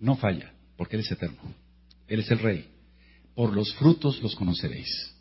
[0.02, 1.40] No falla, porque Él es eterno.
[2.08, 2.66] Él es el Rey.
[3.36, 5.16] Por los frutos los conoceréis.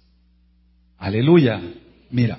[0.99, 1.63] Aleluya.
[2.11, 2.39] Mira,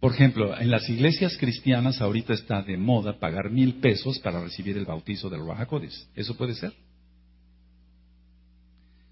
[0.00, 4.76] por ejemplo, en las iglesias cristianas ahorita está de moda pagar mil pesos para recibir
[4.76, 5.68] el bautizo del Ruach
[6.16, 6.72] ¿Eso puede ser?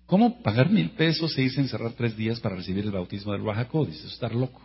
[0.09, 3.43] ¿Cómo pagar mil pesos e irse a encerrar tres días para recibir el bautismo del
[3.43, 4.59] Eso es estar loco.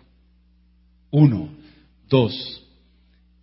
[1.11, 1.49] Uno.
[2.07, 2.63] Dos.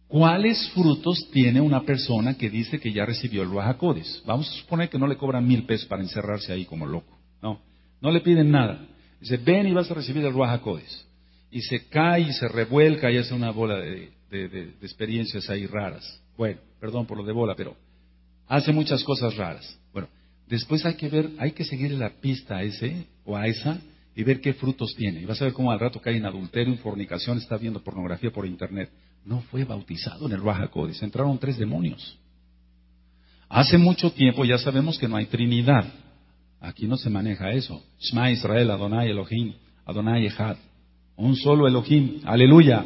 [0.09, 3.77] ¿Cuáles frutos tiene una persona que dice que ya recibió el Ruach
[4.25, 7.19] Vamos a suponer que no le cobran mil pesos para encerrarse ahí como loco.
[7.43, 7.61] No,
[8.01, 8.87] no le piden nada.
[9.21, 10.63] Dice, ven y vas a recibir el Ruach
[11.51, 14.11] y se cae y se revuelca y hace una bola de,
[14.81, 16.23] experiencias ahí raras.
[16.39, 17.77] Bueno, perdón por lo de bola, pero
[18.47, 19.80] hace muchas cosas raras.
[20.51, 23.81] Después hay que ver, hay que seguir la pista a ese o a esa
[24.17, 25.21] y ver qué frutos tiene.
[25.21, 28.33] Y vas a ver cómo al rato cae en adulterio, en fornicación, está viendo pornografía
[28.33, 28.91] por internet.
[29.25, 30.69] No fue bautizado en el Baja
[31.03, 32.19] entraron tres demonios.
[33.49, 35.85] Hace mucho tiempo ya sabemos que no hay Trinidad.
[36.61, 37.85] Aquí no se maneja eso.
[38.01, 39.55] Shema Israel, Adonai Elohim,
[39.87, 40.57] Adonai Echad.
[41.17, 42.23] Un solo Elohim.
[42.25, 42.85] Aleluya.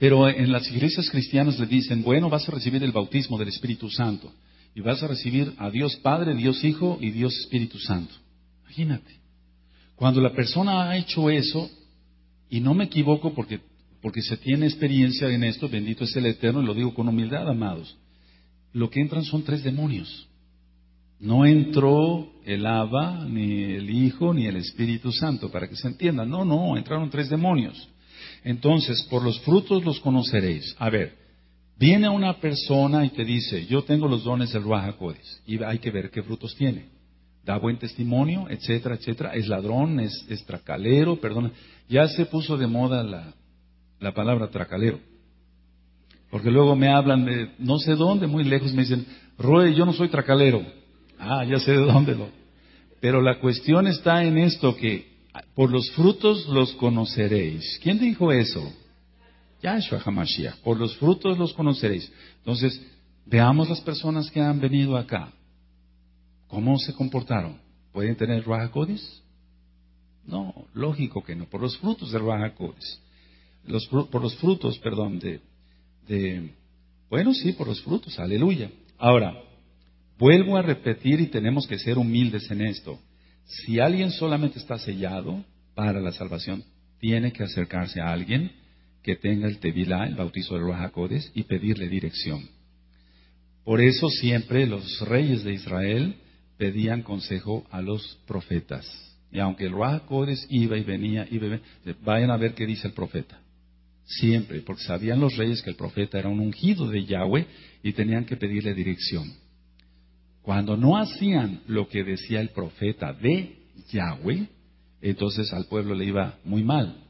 [0.00, 3.88] Pero en las iglesias cristianas le dicen, bueno, vas a recibir el bautismo del Espíritu
[3.88, 4.32] Santo.
[4.74, 8.14] Y vas a recibir a Dios Padre, Dios Hijo y Dios Espíritu Santo.
[8.62, 9.20] Imagínate.
[9.96, 11.70] Cuando la persona ha hecho eso,
[12.48, 13.60] y no me equivoco porque,
[14.00, 17.48] porque se tiene experiencia en esto, bendito es el Eterno, y lo digo con humildad,
[17.48, 17.96] amados,
[18.72, 20.28] lo que entran son tres demonios.
[21.20, 26.24] No entró el Abba, ni el Hijo, ni el Espíritu Santo, para que se entienda.
[26.24, 27.88] No, no, entraron tres demonios.
[28.42, 30.74] Entonces, por los frutos los conoceréis.
[30.78, 31.21] A ver,
[31.78, 34.94] viene una persona y te dice, yo tengo los dones del Ruach
[35.46, 36.86] y hay que ver qué frutos tiene.
[37.44, 39.34] Da buen testimonio, etcétera, etcétera.
[39.34, 41.52] Es ladrón, es, tracalero, perdón.
[41.88, 43.34] Ya se puso de moda la,
[43.98, 45.00] la palabra tracalero.
[46.30, 49.04] Porque luego me hablan de no sé dónde, muy lejos, me dicen,
[49.38, 50.64] Roe, yo no soy tracalero.
[51.18, 52.28] Ah, ya sé de dónde lo.
[53.00, 55.12] Pero la cuestión está en esto que
[55.54, 57.80] por los frutos los conoceréis.
[57.82, 58.72] ¿Quién dijo eso?
[59.62, 60.56] Yahshua HaMashiach.
[60.58, 62.10] Por los frutos los conoceréis.
[62.38, 62.80] Entonces,
[63.26, 65.32] veamos las personas que han venido acá.
[66.48, 67.60] ¿Cómo se comportaron?
[67.92, 68.72] ¿Pueden tener Ruach
[70.26, 71.46] No, lógico que no.
[71.46, 72.52] Por los frutos del Ruach
[73.66, 75.40] Los, por los frutos, perdón, de,
[76.06, 76.54] de...
[77.08, 78.18] Bueno, sí, por los frutos.
[78.18, 78.70] Aleluya.
[78.98, 79.32] Ahora,
[80.22, 82.96] Vuelvo a repetir y tenemos que ser humildes en esto.
[83.44, 85.44] Si alguien solamente está sellado
[85.74, 86.62] para la salvación,
[87.00, 88.52] tiene que acercarse a alguien
[89.02, 92.48] que tenga el Tevilá, el bautizo de los y pedirle dirección.
[93.64, 96.16] Por eso siempre los reyes de Israel
[96.56, 98.86] pedían consejo a los profetas.
[99.30, 100.02] Y aunque el Ruach
[100.50, 101.60] iba y venía, y venía,
[102.04, 103.40] vayan a ver qué dice el profeta.
[104.04, 107.46] Siempre, porque sabían los reyes que el profeta era un ungido de Yahweh
[107.82, 109.32] y tenían que pedirle dirección.
[110.42, 113.56] Cuando no hacían lo que decía el profeta de
[113.90, 114.48] Yahweh,
[115.00, 117.04] entonces al pueblo le iba muy mal.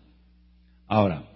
[0.86, 1.31] Ahora,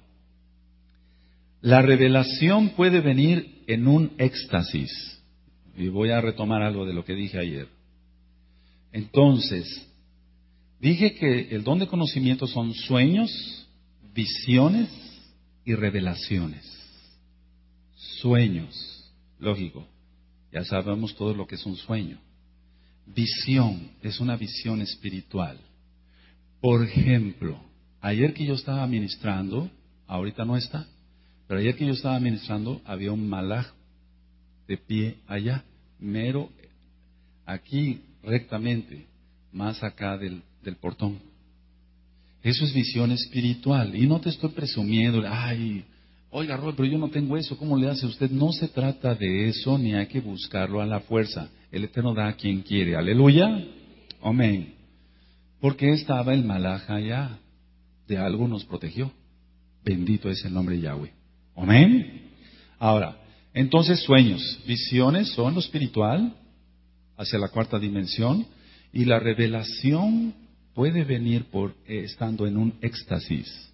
[1.66, 4.90] la revelación puede venir en un éxtasis.
[5.76, 7.68] Y voy a retomar algo de lo que dije ayer.
[8.92, 9.86] Entonces,
[10.80, 13.66] Dije que el don de conocimiento son sueños,
[14.14, 14.88] visiones
[15.64, 16.64] y revelaciones.
[18.20, 19.86] Sueños, lógico.
[20.52, 22.18] Ya sabemos todo lo que es un sueño.
[23.06, 25.58] Visión es una visión espiritual.
[26.60, 27.58] Por ejemplo,
[28.00, 29.70] ayer que yo estaba ministrando,
[30.06, 30.86] ahorita no está,
[31.46, 33.66] pero ayer que yo estaba ministrando había un malaj
[34.66, 35.64] de pie allá,
[35.98, 36.50] mero,
[37.44, 39.06] aquí rectamente,
[39.52, 41.18] más acá del, del portón.
[42.42, 43.94] Eso es visión espiritual.
[43.96, 45.84] Y no te estoy presumiendo, ay,
[46.30, 48.30] oiga, pero yo no tengo eso, ¿cómo le hace usted?
[48.30, 51.48] No se trata de eso, ni hay que buscarlo a la fuerza.
[51.70, 52.96] El Eterno da a quien quiere.
[52.96, 53.64] Aleluya.
[54.22, 54.74] Amén.
[55.60, 57.38] Porque estaba el malaj allá.
[58.06, 59.10] De algo nos protegió.
[59.84, 61.15] Bendito es el nombre de Yahweh.
[61.56, 62.30] Amén.
[62.78, 63.16] Ahora,
[63.54, 66.36] entonces sueños, visiones son lo espiritual
[67.16, 68.46] hacia la cuarta dimensión
[68.92, 70.34] y la revelación
[70.74, 73.72] puede venir por eh, estando en un éxtasis.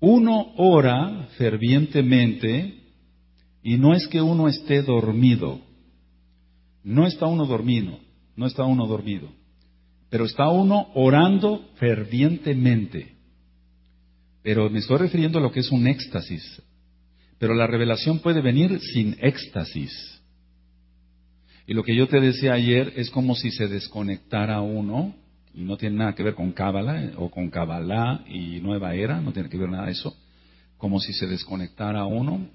[0.00, 2.80] Uno ora fervientemente
[3.62, 5.60] y no es que uno esté dormido.
[6.82, 7.98] No está uno dormido,
[8.36, 9.28] no está uno dormido,
[10.10, 13.13] pero está uno orando fervientemente.
[14.44, 16.62] Pero me estoy refiriendo a lo que es un éxtasis.
[17.38, 20.20] Pero la revelación puede venir sin éxtasis.
[21.66, 25.14] Y lo que yo te decía ayer es como si se desconectara uno,
[25.54, 29.18] y no tiene nada que ver con Cábala eh, o con Kabbalah y Nueva Era,
[29.22, 30.14] no tiene que ver nada de eso,
[30.76, 32.46] como si se desconectara uno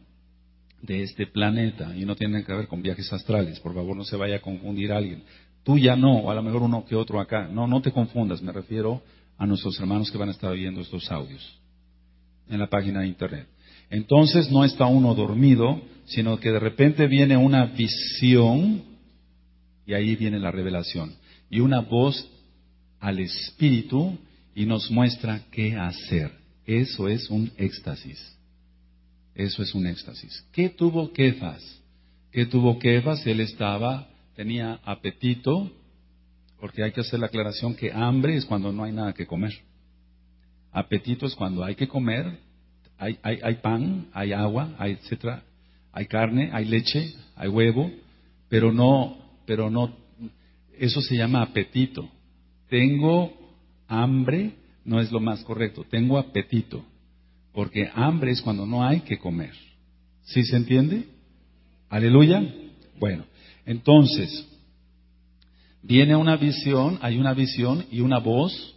[0.84, 3.60] de este planeta y no tiene que ver con viajes astrales.
[3.62, 5.24] Por favor, no se vaya a confundir alguien.
[5.64, 7.48] Tú ya no, o a lo mejor uno que otro acá.
[7.48, 9.02] No, no te confundas, me refiero
[9.40, 11.59] a nuestros hermanos que van a estar viendo estos audios
[12.50, 13.48] en la página de internet.
[13.90, 18.84] Entonces no está uno dormido, sino que de repente viene una visión
[19.86, 21.14] y ahí viene la revelación.
[21.50, 22.30] Y una voz
[23.00, 24.18] al espíritu
[24.54, 26.32] y nos muestra qué hacer.
[26.66, 28.20] Eso es un éxtasis.
[29.34, 30.46] Eso es un éxtasis.
[30.52, 31.64] ¿Qué tuvo Kefas?
[32.32, 33.26] ¿Qué tuvo Kefas?
[33.26, 35.72] Él estaba, tenía apetito,
[36.60, 39.54] porque hay que hacer la aclaración que hambre es cuando no hay nada que comer.
[40.72, 42.40] Apetito es cuando hay que comer,
[42.98, 45.44] hay, hay, hay pan, hay agua, hay etcétera,
[45.92, 47.92] hay carne, hay leche, hay huevo,
[48.50, 49.96] pero no, pero no,
[50.78, 52.10] eso se llama apetito.
[52.70, 53.34] Tengo
[53.88, 54.54] hambre,
[54.86, 56.84] no es lo más correcto, tengo apetito.
[57.54, 59.54] Porque hambre es cuando no hay que comer.
[60.24, 61.06] ¿Sí se entiende?
[61.90, 62.44] Aleluya.
[63.00, 63.26] Bueno,
[63.66, 64.48] entonces,
[65.82, 68.76] viene una visión, hay una visión y una voz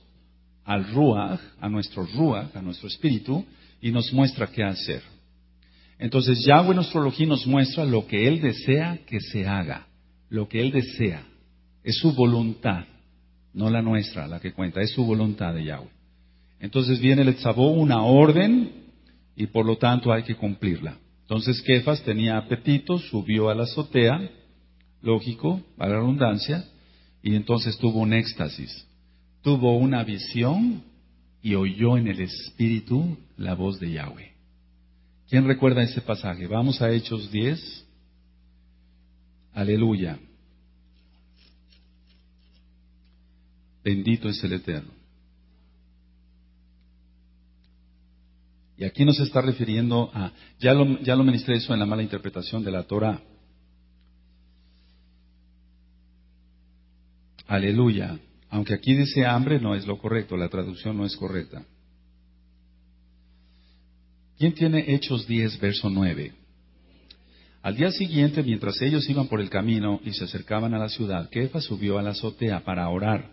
[0.65, 3.45] al Ruach, a nuestro Ruach, a nuestro espíritu,
[3.81, 5.03] y nos muestra qué hacer.
[5.99, 9.87] Entonces, Yahweh nuestro Elohim nos muestra lo que Él desea que se haga,
[10.29, 11.25] lo que Él desea.
[11.85, 12.85] Es su voluntad,
[13.53, 15.91] no la nuestra, la que cuenta, es su voluntad de Yahweh.
[16.61, 18.71] Entonces viene el Etzabó, una orden,
[19.37, 20.97] y por lo tanto hay que cumplirla.
[21.23, 24.31] Entonces Kefas tenía apetito, subió a la azotea,
[25.01, 26.65] lógico, a la redundancia,
[27.23, 28.87] y entonces tuvo un éxtasis.
[29.43, 30.83] Tuvo una visión
[31.43, 34.33] y oyó en el Espíritu la voz de Yahweh.
[35.29, 36.47] ¿Quién recuerda ese pasaje?
[36.47, 37.87] Vamos a Hechos 10.
[39.55, 40.19] Aleluya.
[43.83, 44.93] Bendito es el Eterno.
[48.77, 52.03] Y aquí nos está refiriendo a, ya lo, ya lo ministré eso en la mala
[52.03, 53.21] interpretación de la Torah.
[57.47, 58.19] Aleluya.
[58.53, 61.65] Aunque aquí dice hambre, no es lo correcto, la traducción no es correcta.
[64.39, 66.33] ¿Quién tiene Hechos 10, verso 9?
[67.63, 71.31] Al día siguiente, mientras ellos iban por el camino y se acercaban a la ciudad,
[71.31, 73.31] Kefa subió a la azotea para orar,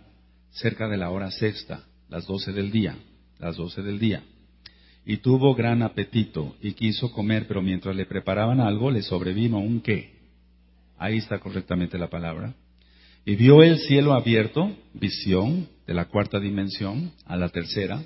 [0.52, 2.98] cerca de la hora sexta, las doce del día,
[3.40, 4.24] las doce del día
[5.06, 9.82] y tuvo gran apetito y quiso comer, pero mientras le preparaban algo le sobrevino un
[9.82, 10.14] qué.
[10.98, 12.54] Ahí está correctamente la palabra.
[13.26, 18.04] Y vio el cielo abierto, visión de la cuarta dimensión a la tercera,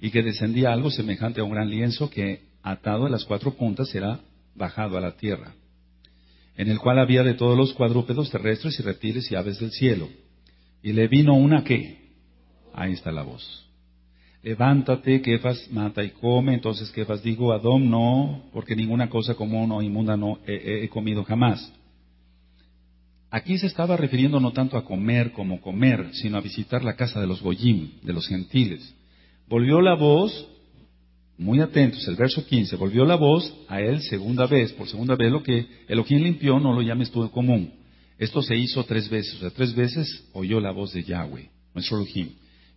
[0.00, 3.94] y que descendía algo semejante a un gran lienzo que, atado a las cuatro puntas,
[3.94, 4.20] era
[4.54, 5.54] bajado a la tierra,
[6.56, 10.08] en el cual había de todos los cuadrúpedos terrestres y reptiles y aves del cielo.
[10.82, 11.98] Y le vino una qué.
[12.74, 13.62] Ahí está la voz
[14.42, 16.54] levántate, Kefas mata y come.
[16.54, 21.72] Entonces Kefas dijo, Adón no, porque ninguna cosa común o inmunda no he, comido jamás.
[23.32, 27.18] Aquí se estaba refiriendo no tanto a comer como comer, sino a visitar la casa
[27.18, 28.94] de los Goyim, de los gentiles.
[29.48, 30.46] Volvió la voz,
[31.38, 35.32] muy atentos, el verso 15, volvió la voz a él segunda vez, por segunda vez
[35.32, 37.72] lo que Elohim limpió, no lo llames tú común.
[38.18, 42.02] Esto se hizo tres veces, o sea, tres veces oyó la voz de Yahweh, nuestro
[42.02, 42.32] Elohim.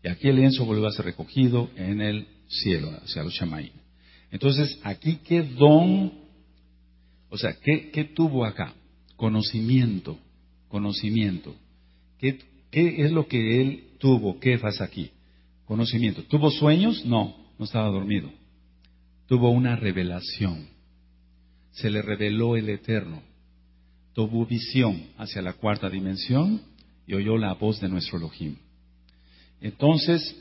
[0.05, 3.73] Y aquí el lienzo vuelve a ser recogido en el cielo, hacia los Shamaí.
[4.31, 6.13] Entonces, aquí qué don,
[7.29, 8.73] o sea, ¿qué, qué tuvo acá?
[9.17, 10.17] Conocimiento,
[10.75, 11.55] conocimiento.
[12.19, 12.37] ¿Qué,
[12.69, 14.41] ¿Qué, es lo que él tuvo?
[14.41, 15.09] ¿Qué pasa aquí?
[15.63, 16.23] Conocimiento.
[16.23, 17.05] ¿Tuvo sueños?
[17.05, 18.29] No, no estaba dormido.
[19.25, 20.67] Tuvo una revelación.
[21.71, 23.21] Se le reveló el Eterno.
[24.11, 26.61] Tuvo visión hacia la cuarta dimensión
[27.07, 28.57] y oyó la voz de nuestro Elohim.
[29.61, 30.35] Entonces,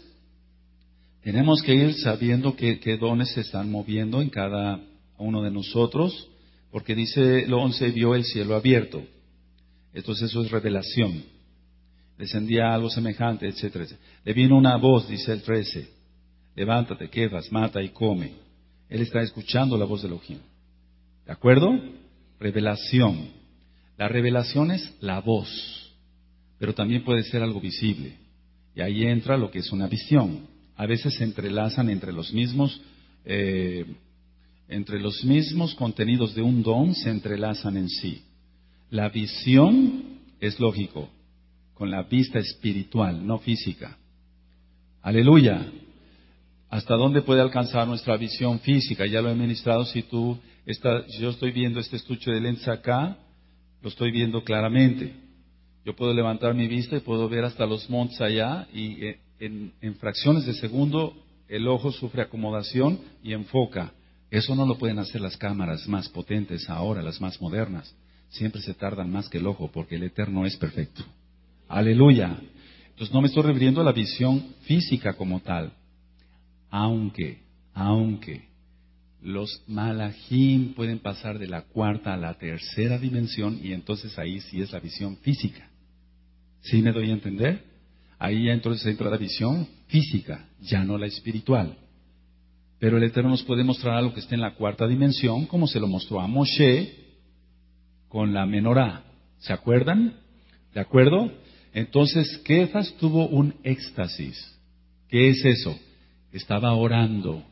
[1.23, 4.81] tenemos que ir sabiendo qué, dones se están moviendo en cada
[5.17, 6.29] uno de nosotros,
[6.73, 9.01] porque dice el 11, vio el cielo abierto.
[9.95, 11.25] Entonces eso es revelación.
[12.19, 13.87] Descendía algo semejante, etcétera,
[14.25, 15.89] Le vino una voz, dice el 13,
[16.55, 18.33] levántate, quedas, mata y come.
[18.89, 20.39] Él está escuchando la voz de Elohim.
[21.25, 21.73] ¿De acuerdo?
[22.39, 23.31] Revelación.
[23.97, 25.49] La revelación es la voz,
[26.59, 28.17] pero también puede ser algo visible.
[28.75, 32.81] Y ahí entra lo que es una visión a veces se entrelazan entre los mismos,
[33.25, 33.85] eh,
[34.69, 38.23] entre los mismos contenidos de un don, se entrelazan en sí.
[38.91, 41.09] La visión es lógico,
[41.75, 43.97] con la vista espiritual, no física.
[45.03, 45.67] Aleluya.
[46.71, 49.07] ¿Hasta dónde puede alcanzar nuestra visión física?
[49.07, 49.85] Ya lo he ministrado.
[49.85, 53.17] Si tú estás, yo estoy viendo este estuche de lentes acá,
[53.83, 55.13] lo estoy viendo claramente.
[55.85, 59.95] Yo puedo levantar mi vista y puedo ver hasta los montes allá y eh, en,
[59.97, 61.15] fracciones de segundo
[61.49, 63.93] el ojo sufre acomodación y enfoca.
[64.31, 67.95] Eso no lo pueden hacer las cámaras más potentes ahora, las más modernas.
[68.35, 71.05] Siempre se tardan más que el ojo porque el eterno es perfecto.
[71.69, 72.37] Aleluya.
[72.89, 75.73] Entonces no me estoy refiriendo a la visión física como tal.
[76.69, 77.39] Aunque,
[77.75, 78.49] aunque
[79.23, 84.61] los malajim pueden pasar de la cuarta a la tercera dimensión y entonces ahí sí
[84.61, 85.71] es la visión física.
[86.63, 87.63] ¿Sí me doy a entender?
[88.19, 91.79] Ahí entonces entra la visión física, ya no la espiritual.
[92.81, 95.79] Pero el Eterno nos puede mostrar algo que esté en la cuarta dimensión, como se
[95.79, 97.04] lo mostró a Moshe
[98.15, 99.03] con la menorá.
[99.41, 100.15] ¿Se acuerdan?
[100.73, 101.33] ¿De acuerdo?
[101.73, 104.57] Entonces, Kefas tuvo un éxtasis.
[105.09, 105.77] ¿Qué es eso?
[106.31, 107.43] Estaba orando,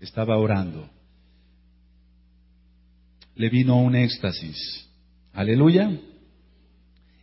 [0.00, 0.88] estaba orando.
[3.34, 4.88] Le vino un éxtasis.
[5.34, 6.00] Aleluya.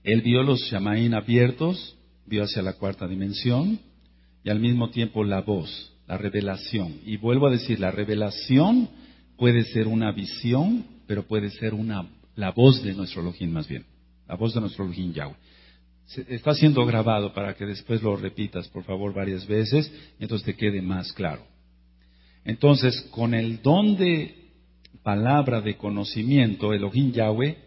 [0.03, 3.79] Él vio los shamaín abiertos, vio hacia la cuarta dimensión
[4.43, 6.99] y al mismo tiempo la voz, la revelación.
[7.07, 8.87] Y vuelvo a decir, la revelación
[9.35, 13.85] puede ser una visión, pero puede ser una, la voz de nuestro Elohim más bien,
[14.27, 15.35] la voz de nuestro Elohim Yahweh.
[16.29, 20.81] está siendo grabado para que después lo repitas, por favor, varias veces entonces te quede
[20.81, 21.45] más claro.
[22.45, 24.35] Entonces, con el don de
[25.01, 27.57] palabra de conocimiento, Elohim Yahweh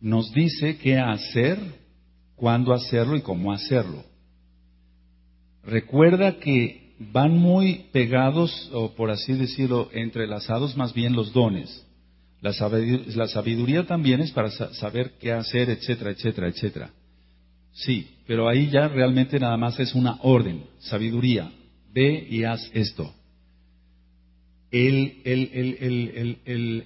[0.00, 1.58] nos dice qué hacer
[2.36, 4.04] cuándo hacerlo y cómo hacerlo.
[5.64, 11.86] Recuerda que van muy pegados, o por así decirlo, entrelazados más bien los dones.
[12.42, 12.52] La
[13.28, 16.90] sabiduría, también es para saber qué hacer, etcétera, etcétera, etcétera.
[17.72, 21.50] Sí, pero ahí ya realmente nada más es una orden, sabiduría.
[21.94, 23.14] Ve y haz esto.
[24.70, 25.22] el,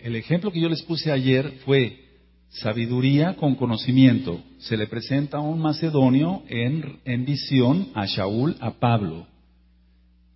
[0.01, 2.07] el ejemplo que yo les puse ayer fue,
[2.51, 4.41] Sabiduría con conocimiento.
[4.59, 9.27] Se le presenta a un macedonio en, en visión a Shaul, a Pablo.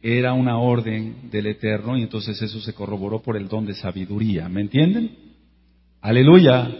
[0.03, 4.49] Era una orden del Eterno y entonces eso se corroboró por el don de sabiduría.
[4.49, 5.11] ¿Me entienden?
[6.01, 6.71] Aleluya.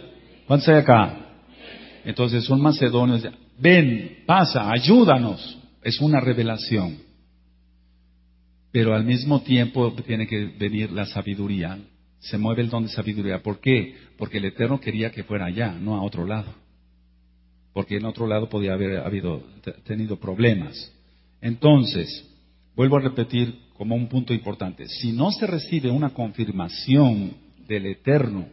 [0.47, 1.17] ¿Cuántos hay acá?
[2.03, 3.27] Entonces son macedonios.
[3.59, 5.59] Ven, pasa, ayúdanos.
[5.83, 6.97] Es una revelación.
[8.71, 11.77] Pero al mismo tiempo tiene que venir la sabiduría
[12.21, 13.41] se mueve el don de sabiduría.
[13.41, 13.95] ¿Por qué?
[14.17, 16.53] Porque el Eterno quería que fuera allá, no a otro lado.
[17.73, 19.43] Porque en otro lado podía haber habido,
[19.85, 20.91] tenido problemas.
[21.41, 22.29] Entonces,
[22.75, 27.33] vuelvo a repetir como un punto importante, si no se recibe una confirmación
[27.67, 28.47] del Eterno,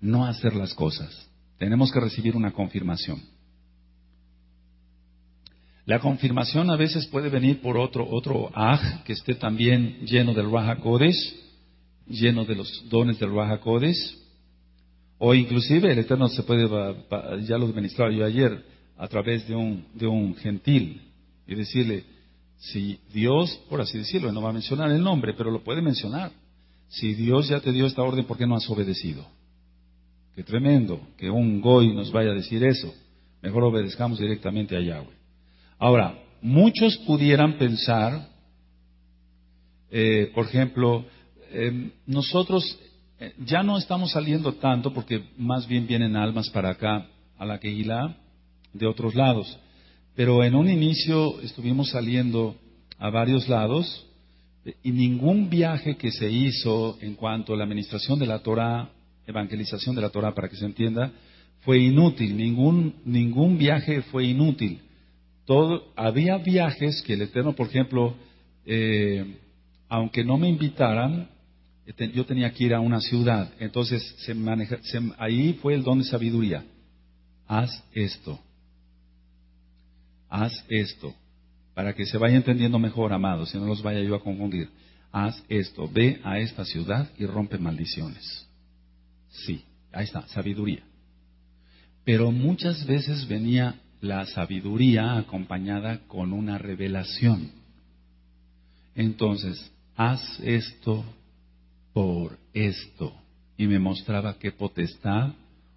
[0.00, 1.28] no hacer las cosas.
[1.58, 3.22] Tenemos que recibir una confirmación.
[5.84, 10.50] La confirmación a veces puede venir por otro, otro aj que esté también lleno del
[10.50, 10.76] Raja
[12.06, 13.58] lleno de los dones del Raja
[15.18, 16.68] o inclusive el Eterno se puede,
[17.46, 18.64] ya lo administraba yo ayer,
[18.98, 21.00] a través de un, de un gentil,
[21.46, 22.04] y decirle,
[22.70, 26.32] si Dios, por así decirlo, no va a mencionar el nombre, pero lo puede mencionar,
[26.88, 29.26] si Dios ya te dio esta orden, ¿por qué no has obedecido?
[30.34, 32.92] Qué tremendo que un goy nos vaya a decir eso.
[33.42, 35.16] Mejor obedezcamos directamente a Yahweh.
[35.78, 38.28] Ahora, muchos pudieran pensar,
[39.90, 41.04] eh, por ejemplo,
[41.52, 42.78] Em, nosotros
[43.20, 47.06] eh, ya no estamos saliendo tanto porque más bien vienen almas para acá,
[47.38, 48.16] a la Keilah,
[48.72, 49.58] de otros lados.
[50.14, 52.56] Pero en un inicio estuvimos saliendo
[52.98, 54.06] a varios lados
[54.82, 58.90] y ningún viaje que se hizo en cuanto a la administración de la Torah,
[59.26, 61.12] evangelización de la Torah, para que se entienda,
[61.60, 62.36] fue inútil.
[62.36, 64.80] Ningún, ningún viaje fue inútil.
[65.96, 68.14] Había viajes que el Eterno, por ejemplo,
[68.64, 69.36] eh,
[69.88, 71.28] aunque no me invitaran,
[71.86, 73.52] eh, yo tenía que ir a una ciudad.
[73.58, 74.78] Entonces, se maneja,
[75.18, 76.64] ahí fue el don de sabiduría.
[77.46, 78.38] Haz esto.
[80.32, 81.14] Haz esto
[81.74, 84.70] para que se vaya entendiendo mejor, amados, si no los vaya yo a confundir.
[85.12, 88.48] Haz esto, ve a esta ciudad y rompe maldiciones.
[89.28, 89.62] Sí,
[89.92, 90.84] ahí está, sabiduría.
[92.06, 97.50] Pero muchas veces venía la sabiduría acompañada con una revelación.
[98.94, 101.04] Entonces, haz esto
[101.92, 103.14] por esto.
[103.58, 105.34] Y me mostraba qué potestad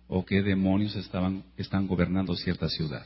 [0.08, 3.06] o qué demonios estaban, están gobernando cierta ciudad.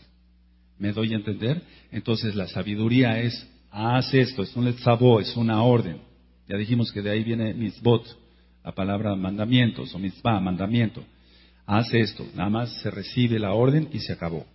[0.80, 1.62] ¿Me doy a entender?
[1.92, 5.98] Entonces la sabiduría es, haz esto, es un letzabó, es una orden.
[6.48, 8.06] Ya dijimos que de ahí viene mitzvot,
[8.64, 11.04] la palabra mandamientos, o mitzvah, mandamiento.
[11.66, 14.46] Haz esto, nada más se recibe la orden y se acabó.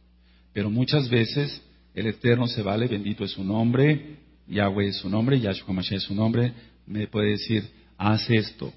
[0.53, 1.63] Pero muchas veces
[1.95, 4.17] el Eterno se vale, bendito es su nombre,
[4.49, 6.53] Yahweh es su nombre, Yahshua Mashiach es su nombre,
[6.87, 7.65] me puede decir,
[7.99, 8.73] haz esto,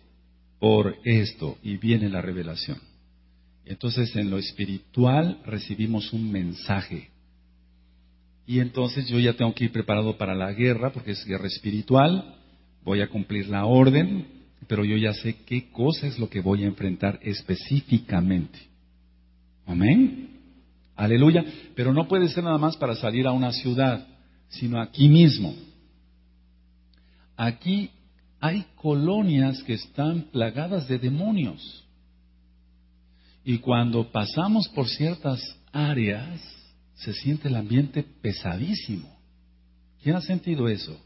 [0.60, 2.78] por esto, y viene la revelación.
[3.66, 7.10] Entonces en lo espiritual recibimos un mensaje
[8.48, 12.36] y entonces yo ya tengo que ir preparado para la guerra, porque es guerra espiritual,
[12.86, 14.26] voy a cumplir la orden,
[14.68, 18.58] pero yo ya sé qué cosa es lo que voy a enfrentar específicamente.
[19.66, 20.30] Amén.
[20.96, 21.44] Aleluya.
[21.76, 24.08] Pero no puede ser nada más para salir a una ciudad,
[24.48, 25.54] sino aquí mismo.
[27.36, 27.92] Aquí
[28.40, 31.84] hay colonias que están plagadas de demonios.
[33.44, 35.42] Y cuando pasamos por ciertas
[35.74, 36.57] áreas,
[36.98, 39.18] se siente el ambiente pesadísimo.
[40.02, 41.00] ¿Quién ha sentido eso?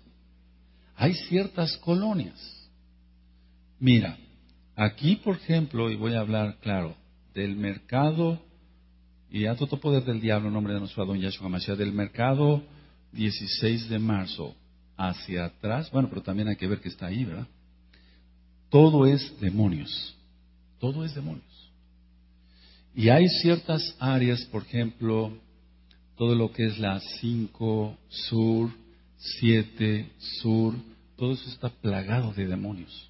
[0.96, 2.40] Hay ciertas colonias.
[3.80, 4.18] Mira,
[4.76, 6.96] aquí, por ejemplo, y voy a hablar, claro,
[7.34, 8.42] del mercado,
[9.30, 12.62] y a todo poder del diablo en nombre de nuestro Adón Yahshua Mashiach, del mercado
[13.14, 14.56] 16 de marzo
[14.98, 17.48] hacia atrás, bueno, pero también hay que ver que está ahí, ¿verdad?
[18.70, 20.16] Todo es demonios,
[20.80, 21.72] todo es demonios.
[22.94, 25.38] Y hay ciertas áreas, por ejemplo,
[26.18, 28.70] todo lo que es la 5, sur,
[29.18, 30.10] 7,
[30.42, 30.76] sur,
[31.16, 33.10] todo eso está plagado de demonios.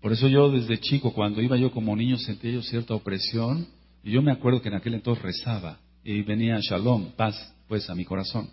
[0.00, 3.66] Por eso yo desde chico, cuando iba yo como niño, sentía yo cierta opresión,
[4.04, 7.94] y yo me acuerdo que en aquel entonces rezaba, y venía shalom, paz, pues a
[7.94, 8.48] mi corazón.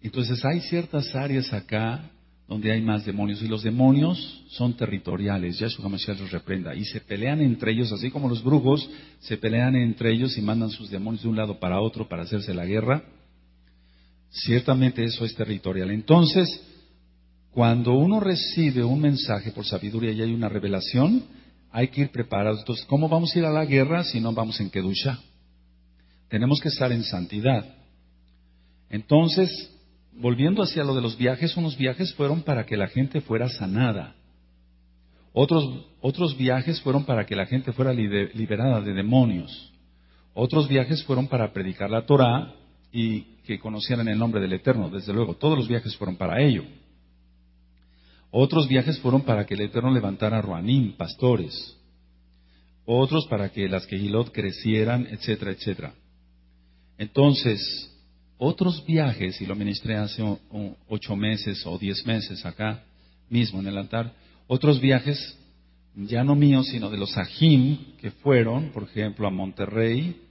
[0.00, 2.10] Entonces hay ciertas áreas acá
[2.50, 3.40] donde hay más demonios.
[3.42, 6.74] Y los demonios son territoriales, Yahshua Mashiach los reprenda.
[6.74, 8.90] Y se pelean entre ellos, así como los brujos
[9.20, 12.52] se pelean entre ellos y mandan sus demonios de un lado para otro para hacerse
[12.52, 13.04] la guerra.
[14.30, 15.92] Ciertamente eso es territorial.
[15.92, 16.60] Entonces,
[17.52, 21.22] cuando uno recibe un mensaje por sabiduría y hay una revelación,
[21.70, 22.58] hay que ir preparados.
[22.58, 25.20] Entonces, ¿cómo vamos a ir a la guerra si no vamos en Kedusha?
[26.28, 27.64] Tenemos que estar en santidad.
[28.88, 29.70] Entonces,
[30.12, 34.14] volviendo hacia lo de los viajes, unos viajes fueron para que la gente fuera sanada.
[35.32, 39.72] Otros, otros viajes fueron para que la gente fuera liberada de demonios.
[40.34, 42.54] Otros viajes fueron para predicar la Torah
[42.92, 44.90] y que conocieran el nombre del Eterno.
[44.90, 46.64] Desde luego, todos los viajes fueron para ello.
[48.30, 51.76] Otros viajes fueron para que el Eterno levantara Ruanim, pastores.
[52.84, 55.94] Otros para que las Kehilot crecieran, etcétera, etcétera.
[56.98, 57.60] Entonces,
[58.42, 60.22] otros viajes, y lo ministré hace
[60.88, 62.82] ocho meses o diez meses acá
[63.28, 64.14] mismo en el altar,
[64.46, 65.38] otros viajes,
[65.94, 70.22] ya no míos, sino de los Ajim, que fueron, por ejemplo, a Monterrey,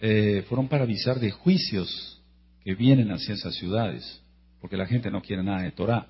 [0.00, 2.18] eh, fueron para avisar de juicios
[2.64, 4.22] que vienen hacia esas ciudades,
[4.62, 6.06] porque la gente no quiere nada de Torah.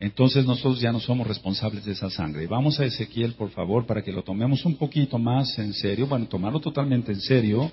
[0.00, 2.48] Entonces nosotros ya no somos responsables de esa sangre.
[2.48, 6.26] Vamos a Ezequiel, por favor, para que lo tomemos un poquito más en serio, bueno,
[6.26, 7.70] tomarlo totalmente en serio.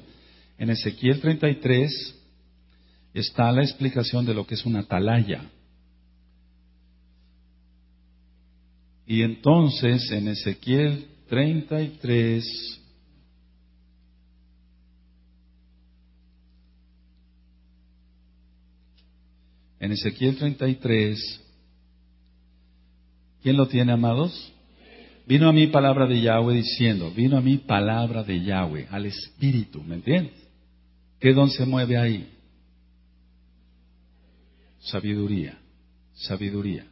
[0.60, 2.17] En Ezequiel 33,
[3.20, 5.50] está la explicación de lo que es una atalaya.
[9.06, 12.46] Y entonces en Ezequiel 33,
[19.80, 21.42] en Ezequiel 33,
[23.42, 24.54] ¿quién lo tiene, amados?
[25.26, 29.82] Vino a mí palabra de Yahweh diciendo, vino a mí palabra de Yahweh, al Espíritu,
[29.84, 30.34] ¿me entiendes?
[31.20, 32.37] ¿Qué don se mueve ahí?
[34.92, 35.58] Sabiduría,
[36.14, 36.86] sabiduría.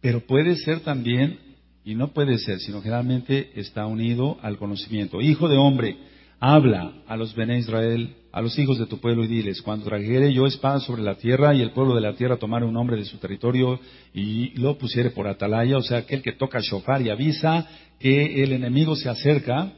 [0.00, 1.38] Pero puede ser también,
[1.84, 5.20] y no puede ser, sino generalmente está unido al conocimiento.
[5.20, 5.96] Hijo de hombre,
[6.40, 10.32] habla a los Bene Israel, a los hijos de tu pueblo y diles, cuando trajere
[10.32, 13.04] yo espada sobre la tierra y el pueblo de la tierra tomare un hombre de
[13.04, 13.78] su territorio
[14.14, 17.66] y lo pusiere por atalaya, o sea, aquel que toca shofar y avisa
[17.98, 19.72] que el enemigo se acerca,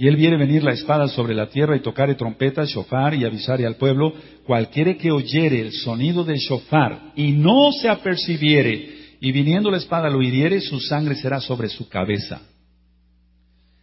[0.00, 3.66] y él viene venir la espada sobre la tierra y tocare trompeta, shofar y avisare
[3.66, 4.14] al pueblo,
[4.46, 10.08] cualquiera que oyere el sonido del shofar y no se apercibiere, y viniendo la espada
[10.08, 12.40] lo hiriere, su sangre será sobre su cabeza.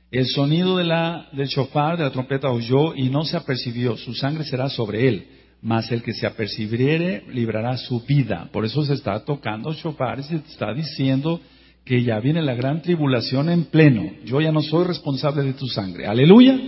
[0.10, 4.16] El sonido de la, del shofar, de la trompeta oyó y no se apercibió, su
[4.16, 5.28] sangre será sobre él.
[5.62, 8.50] Mas el que se apercibiere librará su vida.
[8.52, 11.40] Por eso se está tocando shofar y se está diciendo
[11.88, 14.12] que ya viene la gran tribulación en pleno.
[14.26, 16.06] Yo ya no soy responsable de tu sangre.
[16.06, 16.60] Aleluya.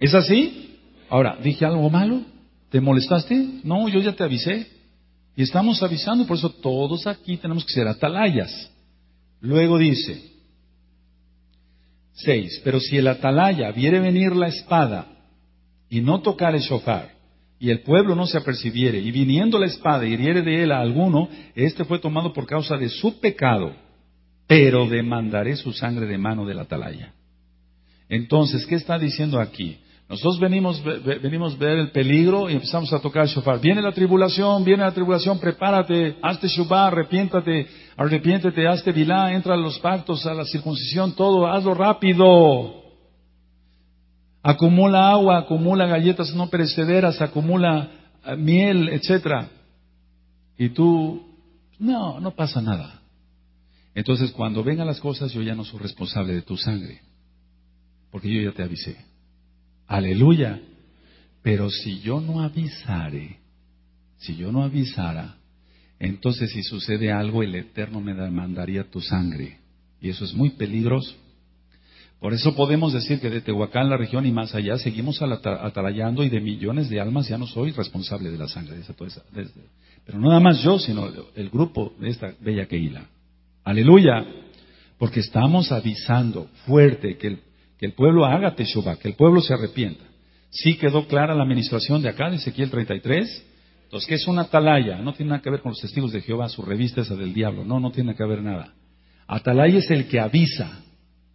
[0.00, 0.78] ¿Es así?
[1.08, 2.22] Ahora, ¿dije algo malo?
[2.68, 3.60] ¿Te molestaste?
[3.62, 4.66] No, yo ya te avisé.
[5.36, 8.72] Y estamos avisando, por eso todos aquí tenemos que ser atalayas.
[9.40, 10.20] Luego dice,
[12.14, 15.06] Seis, pero si el atalaya viere venir la espada
[15.88, 17.14] y no tocar el shofar,
[17.60, 21.28] y el pueblo no se apercibiere, y viniendo la espada hiriere de él a alguno,
[21.54, 23.85] este fue tomado por causa de su pecado,
[24.46, 27.12] pero demandaré su sangre de mano del atalaya.
[28.08, 29.78] Entonces, ¿qué está diciendo aquí?
[30.08, 30.80] Nosotros venimos,
[31.20, 33.60] venimos a ver el peligro y empezamos a tocar el shofar.
[33.60, 37.66] Viene la tribulación, viene la tribulación, prepárate, hazte shofar, arrepiéntate,
[37.96, 42.84] arrepiéntete, hazte vilá, entra a los pactos, a la circuncisión, todo, hazlo rápido.
[44.44, 47.90] Acumula agua, acumula galletas no perecederas, acumula
[48.24, 49.48] eh, miel, etcétera.
[50.56, 51.20] Y tú,
[51.80, 53.02] no, no pasa nada.
[53.96, 57.00] Entonces, cuando vengan las cosas, yo ya no soy responsable de tu sangre,
[58.10, 58.94] porque yo ya te avisé.
[59.86, 60.60] Aleluya.
[61.42, 63.38] Pero si yo no avisare,
[64.18, 65.36] si yo no avisara,
[65.98, 69.60] entonces si sucede algo, el Eterno me demandaría tu sangre.
[69.98, 71.14] Y eso es muy peligroso.
[72.20, 76.28] Por eso podemos decir que de Tehuacán, la región y más allá, seguimos atalayando y
[76.28, 78.94] de millones de almas ya no soy responsable de la sangre de esa,
[80.04, 83.06] Pero no nada más yo, sino el grupo de esta bella Keila.
[83.66, 84.24] Aleluya.
[84.98, 87.40] Porque estamos avisando fuerte que el
[87.78, 90.04] que el pueblo haga teshuva, que el pueblo se arrepienta.
[90.50, 93.46] Sí quedó clara la administración de acá, de Ezequiel 33.
[93.84, 94.98] Entonces, ¿qué es una atalaya?
[94.98, 97.64] No tiene nada que ver con los testigos de Jehová, su revista esa del diablo.
[97.64, 98.72] No, no tiene que ver nada.
[99.26, 100.82] Atalaya es el que avisa.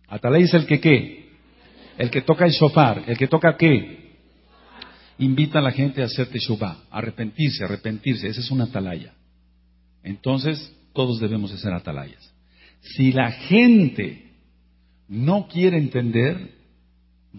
[0.08, 1.30] Atalaya es el que qué?
[1.98, 3.04] El que toca el shofar.
[3.08, 4.16] ¿El que toca qué?
[5.20, 8.28] Invita a la gente a hacer teshuva, a arrepentirse, arrepentirse.
[8.28, 9.14] Esa es una atalaya.
[10.04, 12.34] Entonces, todos debemos de ser atalayas.
[12.82, 14.32] Si la gente
[15.08, 16.52] no quiere entender,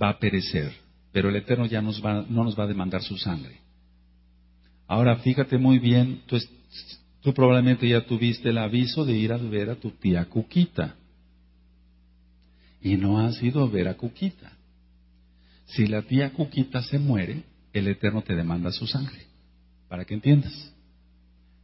[0.00, 0.72] va a perecer.
[1.12, 3.58] Pero el Eterno ya nos va, no nos va a demandar su sangre.
[4.86, 6.38] Ahora fíjate muy bien, tú,
[7.20, 10.96] tú probablemente ya tuviste el aviso de ir a ver a tu tía Cuquita.
[12.80, 14.52] Y no has ido a ver a Cuquita.
[15.66, 19.26] Si la tía Cuquita se muere, el Eterno te demanda su sangre.
[19.88, 20.72] Para que entiendas.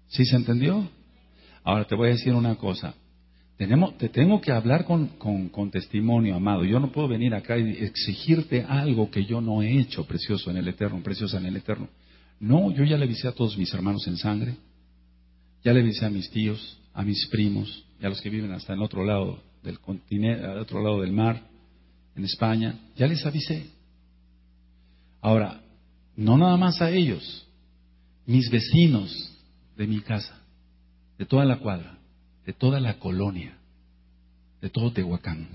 [0.09, 0.89] ¿Sí se entendió?
[1.69, 2.95] Ahora te voy a decir una cosa
[3.99, 6.65] te tengo que hablar con, testimonio, amado.
[6.65, 10.59] Yo no puedo venir acá y exigirte algo que yo no he hecho, precioso en
[10.59, 11.89] el Eterno, preciosa en el Eterno.
[12.41, 14.55] No, yo ya le avisé a todos mis hermanos en sangre,
[15.65, 18.73] ya le avisé a mis tíos, a mis primos y a los que viven hasta
[18.73, 21.43] el otro lado del continente, al otro lado del mar,
[22.15, 23.67] en España, ya les avisé.
[25.21, 25.61] Ahora,
[26.17, 27.47] no nada más a ellos,
[28.25, 29.37] mis vecinos
[29.77, 30.41] de mi casa,
[31.19, 31.99] de toda la cuadra
[32.49, 33.59] de toda la colonia,
[34.63, 35.49] de todo Tehuacán.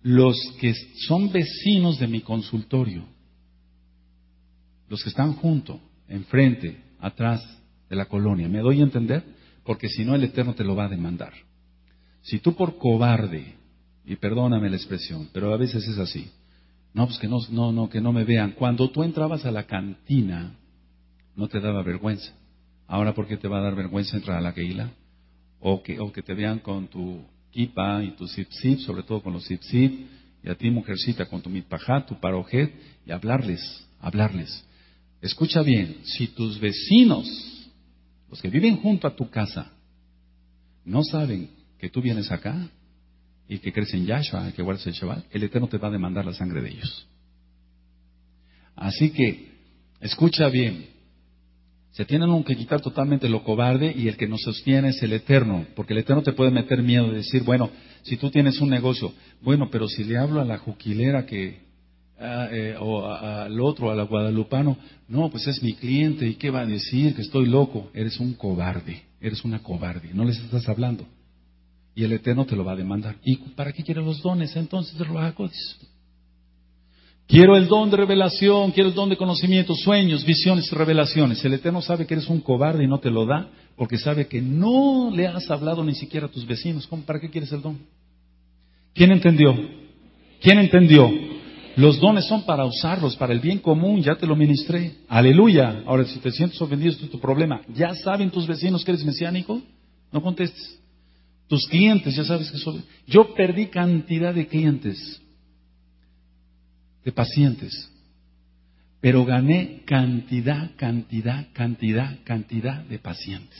[0.00, 0.72] Los que
[1.08, 3.04] son vecinos de mi consultorio,
[4.88, 7.42] los que están junto, enfrente, atrás
[7.90, 9.24] de la colonia, ¿me doy a entender?
[9.64, 11.32] Porque si no el Eterno te lo va a demandar.
[12.22, 13.56] Si tú por cobarde,
[14.04, 16.30] y perdóname la expresión, pero a veces es así,
[16.94, 18.52] no, pues que no, no, no, que no me vean.
[18.52, 20.54] Cuando tú entrabas a la cantina,
[21.34, 22.32] no te daba vergüenza.
[22.88, 24.92] Ahora, ¿por qué te va a dar vergüenza entrar a la Keila?
[25.60, 29.32] o que, o que te vean con tu kipa y tu zip sobre todo con
[29.32, 29.60] los zip
[30.42, 32.72] y a ti mujercita con tu mitpajá, tu parojet,
[33.04, 33.60] y hablarles,
[34.00, 34.64] hablarles.
[35.20, 37.26] Escucha bien, si tus vecinos,
[38.30, 39.72] los que viven junto a tu casa,
[40.84, 42.68] no saben que tú vienes acá
[43.48, 46.24] y que crees en Yahshua, que guardas el Shabbat, el Eterno te va a demandar
[46.24, 47.08] la sangre de ellos.
[48.76, 49.48] Así que,
[50.00, 50.86] escucha bien,
[51.96, 55.64] se tienen que quitar totalmente lo cobarde y el que nos sostiene es el Eterno,
[55.74, 57.70] porque el Eterno te puede meter miedo de decir, bueno,
[58.02, 61.58] si tú tienes un negocio, bueno, pero si le hablo a la juquilera que,
[62.20, 64.76] eh, o al otro, a la guadalupano,
[65.08, 68.34] no, pues es mi cliente y qué va a decir, que estoy loco, eres un
[68.34, 71.06] cobarde, eres una cobarde, no les estás hablando.
[71.94, 73.16] Y el Eterno te lo va a demandar.
[73.24, 75.16] ¿Y para qué quieres los dones entonces de los
[77.26, 81.44] Quiero el don de revelación, quiero el don de conocimiento, sueños, visiones, revelaciones.
[81.44, 84.40] El Eterno sabe que eres un cobarde y no te lo da porque sabe que
[84.40, 86.88] no le has hablado ni siquiera a tus vecinos.
[87.04, 87.78] ¿Para qué quieres el don?
[88.94, 89.54] ¿Quién entendió?
[90.40, 91.10] ¿Quién entendió?
[91.76, 94.94] Los dones son para usarlos, para el bien común, ya te lo ministré.
[95.08, 95.82] Aleluya.
[95.84, 97.60] Ahora, si te sientes ofendido, esto es tu problema.
[97.74, 99.60] ¿Ya saben tus vecinos que eres mesiánico?
[100.10, 100.80] No contestes.
[101.48, 102.82] Tus clientes, ya sabes que son...
[103.06, 105.20] Yo perdí cantidad de clientes,
[107.06, 107.88] de pacientes,
[109.00, 113.56] pero gané cantidad, cantidad, cantidad, cantidad de pacientes.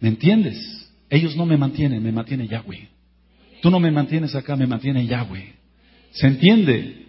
[0.00, 0.90] ¿Me entiendes?
[1.08, 2.88] Ellos no me mantienen, me mantiene Yahweh.
[3.62, 5.54] Tú no me mantienes acá, me mantiene Yahweh.
[6.10, 7.06] ¿Se entiende?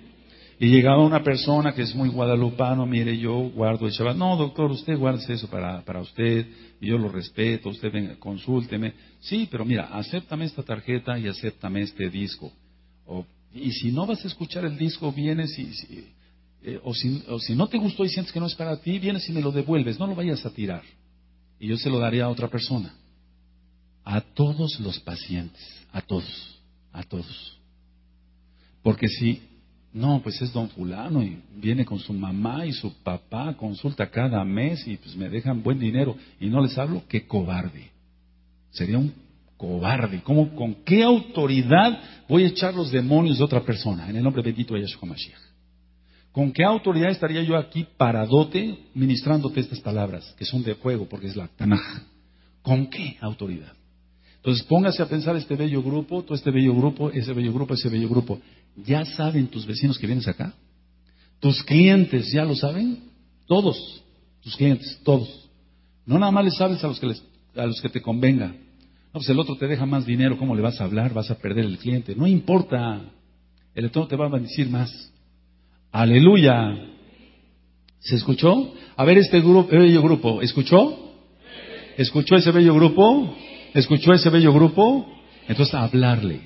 [0.60, 4.18] Y llegaba una persona que es muy guadalupano, mire, yo guardo el Shabbat.
[4.18, 6.46] No, doctor, usted guarde eso para, para usted,
[6.80, 8.94] y yo lo respeto, usted venga, consúlteme.
[9.22, 12.54] Sí, pero mira, acéptame esta tarjeta y acéptame este disco.
[13.54, 15.72] Y si no vas a escuchar el disco, vienes y...
[16.64, 19.00] Eh, o, si, o si no te gustó y sientes que no es para ti,
[19.00, 20.82] vienes y me lo devuelves, no lo vayas a tirar.
[21.60, 22.94] Y yo se lo daría a otra persona.
[24.04, 26.60] A todos los pacientes, a todos,
[26.92, 27.58] a todos.
[28.82, 29.42] Porque si
[29.94, 34.44] no, pues es don fulano y viene con su mamá y su papá, consulta cada
[34.44, 37.92] mes y pues me dejan buen dinero y no les hablo, qué cobarde.
[38.72, 39.14] Sería un
[39.58, 40.22] cobarde.
[40.24, 42.00] ¿Cómo, ¿Con qué autoridad
[42.30, 44.10] voy a echar los demonios de otra persona?
[44.10, 45.42] En el nombre bendito de Yahshua Mashiach.
[46.32, 51.28] ¿Con qué autoridad estaría yo aquí paradote ministrándote estas palabras, que son de fuego, porque
[51.28, 52.04] es la Tanaj?
[52.62, 53.74] ¿Con qué autoridad?
[54.36, 57.90] Entonces póngase a pensar este bello grupo, todo este bello grupo, ese bello grupo, ese
[57.90, 58.40] bello grupo.
[58.76, 60.54] ¿Ya saben tus vecinos que vienes acá?
[61.40, 63.00] ¿Tus clientes ya lo saben?
[63.48, 64.04] Todos,
[64.42, 65.50] tus clientes, todos.
[66.06, 67.14] No nada más les hables a los que,
[67.56, 68.56] a los que te convenga.
[69.18, 71.12] No, pues el otro te deja más dinero, ¿cómo le vas a hablar?
[71.12, 72.16] Vas a perder el cliente.
[72.16, 73.02] No importa.
[73.74, 75.12] El Eterno te va a bendecir más.
[75.92, 76.78] Aleluya.
[77.98, 78.76] ¿Se escuchó?
[78.96, 81.16] A ver este grupo, bello grupo, ¿escuchó?
[81.98, 83.36] ¿Escuchó ese bello grupo?
[83.74, 85.12] ¿Escuchó ese bello grupo?
[85.48, 86.42] Entonces, hablarle.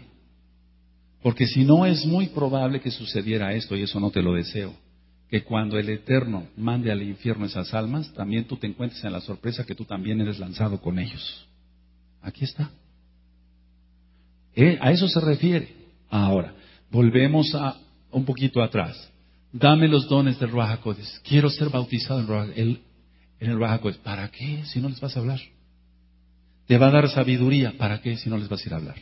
[1.22, 4.74] Porque si no, es muy probable que sucediera esto, y eso no te lo deseo.
[5.30, 9.20] Que cuando el Eterno mande al infierno esas almas, también tú te encuentres en la
[9.20, 11.51] sorpresa que tú también eres lanzado con ellos.
[12.22, 12.70] Aquí está.
[14.56, 15.74] Eh, a eso se refiere.
[16.10, 16.54] Ahora,
[16.90, 17.78] volvemos a
[18.12, 19.10] un poquito atrás.
[19.54, 20.80] Dame los dones del Ruach
[21.24, 22.82] Quiero ser bautizado en, el,
[23.40, 23.60] en el
[24.04, 25.40] ¿Para qué si no les vas a hablar?
[26.68, 27.74] Te va a dar sabiduría.
[27.78, 28.96] ¿Para qué si no les vas a ir a hablar?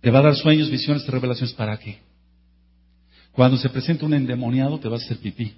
[0.00, 1.54] Te va a dar sueños, visiones, revelaciones.
[1.54, 1.98] ¿Para qué?
[3.32, 5.54] Cuando se presenta un endemoniado te vas a hacer pipí.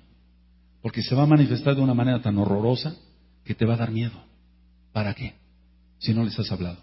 [0.81, 2.95] Porque se va a manifestar de una manera tan horrorosa
[3.45, 4.23] que te va a dar miedo.
[4.93, 5.35] ¿Para qué?
[5.99, 6.79] Si no les has hablado.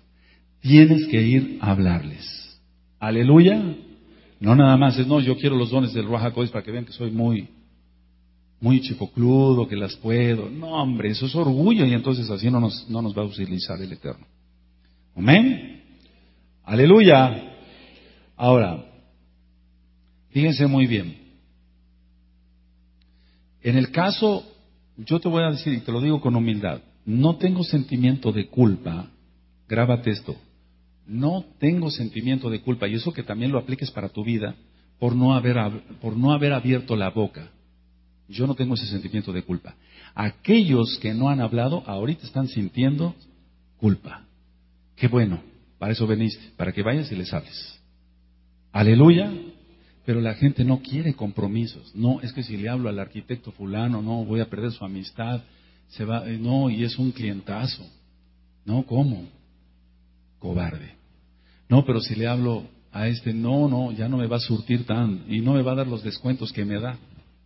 [0.62, 2.59] Tienes que ir a hablarles.
[2.99, 3.76] Aleluya.
[4.39, 6.93] No nada más es, no, yo quiero los dones del Ruach para que vean que
[6.93, 7.47] soy muy,
[8.59, 10.49] muy chipocludo, que las puedo.
[10.49, 13.80] No, hombre, eso es orgullo y entonces así no nos, no nos va a utilizar
[13.82, 14.26] el Eterno.
[15.16, 15.84] Amén.
[16.64, 17.55] Aleluya.
[18.36, 18.84] Ahora,
[20.30, 21.18] fíjense muy bien.
[23.62, 24.43] En el caso,
[24.97, 28.47] yo te voy a decir, y te lo digo con humildad, no tengo sentimiento de
[28.47, 29.09] culpa,
[29.67, 30.35] grábate esto,
[31.07, 34.55] no tengo sentimiento de culpa, y eso que también lo apliques para tu vida,
[34.99, 35.57] por no haber,
[35.99, 37.49] por no haber abierto la boca.
[38.29, 39.75] Yo no tengo ese sentimiento de culpa.
[40.15, 43.15] Aquellos que no han hablado ahorita están sintiendo
[43.77, 44.25] culpa.
[44.95, 45.41] Qué bueno,
[45.79, 47.81] para eso veniste, para que vayas y les hables.
[48.71, 49.31] Aleluya.
[50.05, 51.95] Pero la gente no quiere compromisos.
[51.95, 55.41] No, es que si le hablo al arquitecto fulano, no, voy a perder su amistad.
[55.91, 57.85] Se va, eh, no, y es un clientazo.
[58.65, 59.27] No, ¿cómo?
[60.39, 60.95] Cobarde.
[61.69, 64.85] No, pero si le hablo a este, no, no, ya no me va a surtir
[64.85, 66.97] tan, y no me va a dar los descuentos que me da.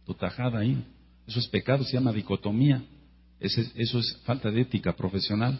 [0.05, 0.83] Tu tajada ahí.
[1.27, 2.83] Eso es pecado, se llama dicotomía.
[3.39, 5.59] eso es falta de ética profesional.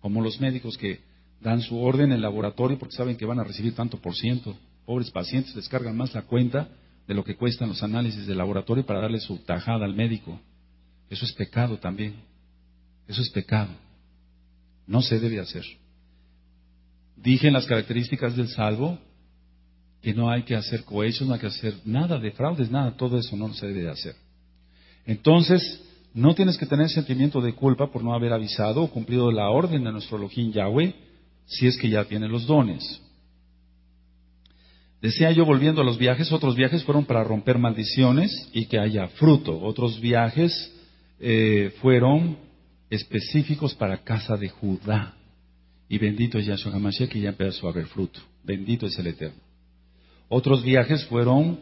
[0.00, 1.00] Como los médicos que
[1.40, 4.56] dan su orden en el laboratorio porque saben que van a recibir tanto por ciento.
[4.86, 6.68] Pobres pacientes descargan más la cuenta
[7.06, 10.40] de lo que cuestan los análisis del laboratorio para darle su tajada al médico.
[11.10, 12.16] Eso es pecado también.
[13.06, 13.70] Eso es pecado.
[14.86, 15.64] No se debe hacer.
[17.16, 18.98] Dije en las características del salvo
[20.02, 23.18] que no hay que hacer cohechos, no hay que hacer nada de fraudes, nada, todo
[23.18, 24.14] eso no se debe hacer.
[25.04, 25.82] Entonces,
[26.14, 29.84] no tienes que tener sentimiento de culpa por no haber avisado o cumplido la orden
[29.84, 30.94] de nuestro Elohim Yahweh,
[31.46, 33.02] si es que ya tiene los dones.
[35.00, 39.08] Decía yo, volviendo a los viajes, otros viajes fueron para romper maldiciones y que haya
[39.08, 39.60] fruto.
[39.60, 40.74] Otros viajes
[41.20, 42.38] eh, fueron
[42.90, 45.14] específicos para casa de Judá.
[45.88, 48.20] Y bendito es Yahshua HaMashiach que ya empezó a haber fruto.
[48.44, 49.40] Bendito es el Eterno.
[50.28, 51.60] Otros viajes fueron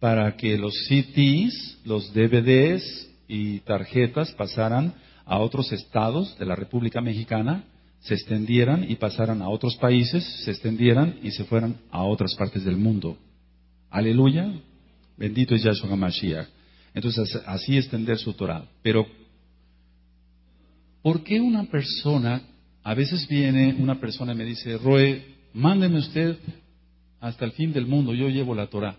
[0.00, 4.94] para que los CDs, los DVDs y tarjetas pasaran
[5.24, 7.64] a otros estados de la República Mexicana,
[8.00, 12.64] se extendieran y pasaran a otros países, se extendieran y se fueran a otras partes
[12.64, 13.18] del mundo.
[13.90, 14.52] Aleluya.
[15.16, 16.55] Bendito es Yahshua HaMashiach.
[16.96, 18.64] Entonces, así extender su Torah.
[18.82, 19.06] Pero,
[21.02, 22.40] ¿por qué una persona,
[22.82, 25.22] a veces viene una persona y me dice, Roe,
[25.52, 26.38] mándeme usted
[27.20, 28.96] hasta el fin del mundo, yo llevo la Torah.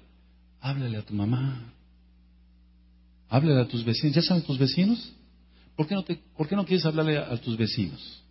[0.62, 1.74] Háblale a tu mamá.
[3.30, 4.16] Háblale a tus vecinos.
[4.16, 5.12] ¿Ya saben tus vecinos?
[5.76, 8.24] ¿Por qué no, te, ¿por qué no quieres hablarle a, tus vecinos?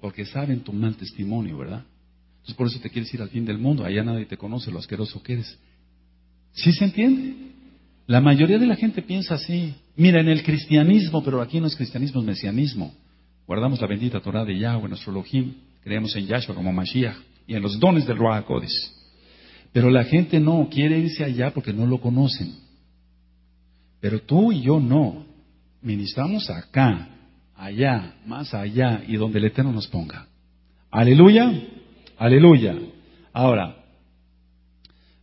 [0.00, 1.84] Porque saben tu mal testimonio, ¿verdad?
[2.38, 3.84] Entonces por eso te quieres ir al fin del mundo.
[3.84, 5.56] Allá nadie te conoce lo asqueroso que eres.
[6.52, 7.48] ¿Sí se entiende?
[8.08, 9.74] La mayoría de la gente piensa así.
[9.94, 12.94] Mira, en el cristianismo, pero aquí no es cristianismo, es mesianismo.
[13.46, 15.56] Guardamos la bendita Torah de Yahweh, nuestro Elohim.
[15.84, 18.72] Creemos en Yahshua como Mashiach y en los dones del Ruach Codis.
[19.74, 22.54] Pero la gente no quiere irse allá porque no lo conocen.
[24.00, 25.26] Pero tú y yo no.
[25.82, 27.08] Ministramos acá,
[27.54, 30.26] allá, más allá y donde el Eterno nos ponga.
[30.90, 31.52] Aleluya,
[32.16, 32.74] aleluya.
[33.34, 33.76] Ahora,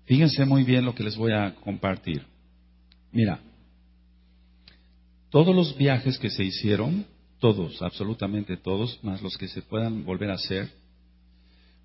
[0.05, 2.34] fíjense muy bien lo que les voy a compartir.
[3.15, 3.39] Mira,
[5.29, 7.05] todos los viajes que se hicieron,
[7.39, 10.69] todos, absolutamente todos, más los que se puedan volver a hacer,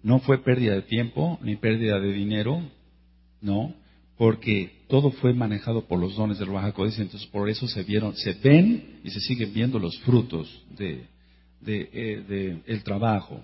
[0.03, 2.61] no fue pérdida de tiempo ni pérdida de dinero,
[3.41, 3.72] no,
[4.18, 8.16] porque todo fue manejado por los dones del Baja Códice, entonces por eso se vieron,
[8.16, 11.07] se ven y se siguen viendo los frutos de,
[11.64, 13.41] eh, el trabajo.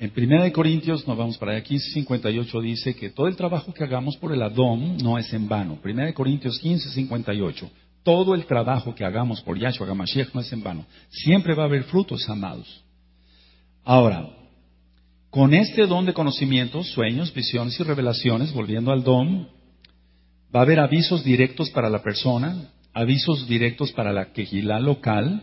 [0.00, 3.74] En Primera de Corintios, nos vamos para allá, 15, 58 dice que todo el trabajo
[3.74, 5.78] que hagamos por el Adón no es en vano.
[5.82, 7.70] Primera de Corintios 15, 58.
[8.02, 10.86] Todo el trabajo que hagamos por Yahshua Gamashiach no es en vano.
[11.10, 12.82] Siempre va a haber frutos, amados.
[13.84, 14.26] Ahora,
[15.28, 19.48] con este don de conocimiento, sueños, visiones y revelaciones, volviendo al don,
[20.54, 25.42] va a haber avisos directos para la persona, avisos directos para la quejilá local,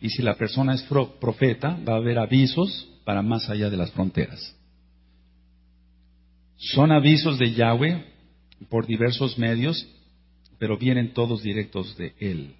[0.00, 0.82] y si la persona es
[1.20, 4.54] profeta, va a haber avisos para más allá de las fronteras.
[6.58, 8.04] Son avisos de Yahweh
[8.68, 9.88] por diversos medios,
[10.58, 12.54] pero vienen todos directos de Él.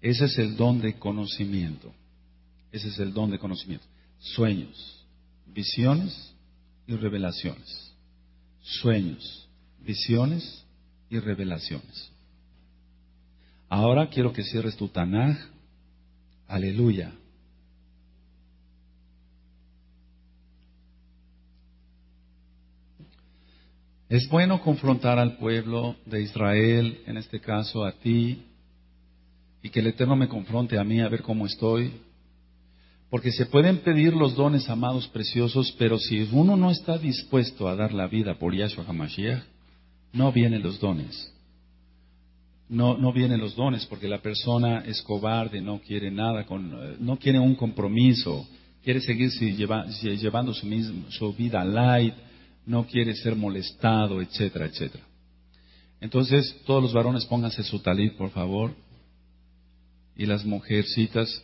[0.00, 1.92] Ese es el don de conocimiento.
[2.72, 3.84] Ese es el don de conocimiento.
[4.20, 5.04] Sueños,
[5.48, 6.34] visiones
[6.86, 7.92] y revelaciones.
[8.62, 10.64] Sueños, visiones
[11.10, 12.10] y revelaciones.
[13.68, 15.36] Ahora quiero que cierres tu Tanaj.
[16.48, 17.12] Aleluya.
[24.08, 28.42] Es bueno confrontar al pueblo de Israel, en este caso a ti,
[29.62, 31.90] y que el Eterno me confronte a mí a ver cómo estoy,
[33.08, 37.76] porque se pueden pedir los dones, amados preciosos, pero si uno no está dispuesto a
[37.76, 39.42] dar la vida por Yahshua HaMashiach,
[40.12, 41.32] no vienen los dones.
[42.68, 47.18] No, no vienen los dones porque la persona es cobarde, no quiere nada, con, no
[47.18, 48.46] quiere un compromiso,
[48.82, 50.66] quiere seguir llevando su,
[51.10, 52.14] su vida light,
[52.66, 55.04] no quiere ser molestado, etcétera, etcétera.
[56.00, 58.74] Entonces, todos los varones pónganse su talit, por favor,
[60.16, 61.42] y las mujercitas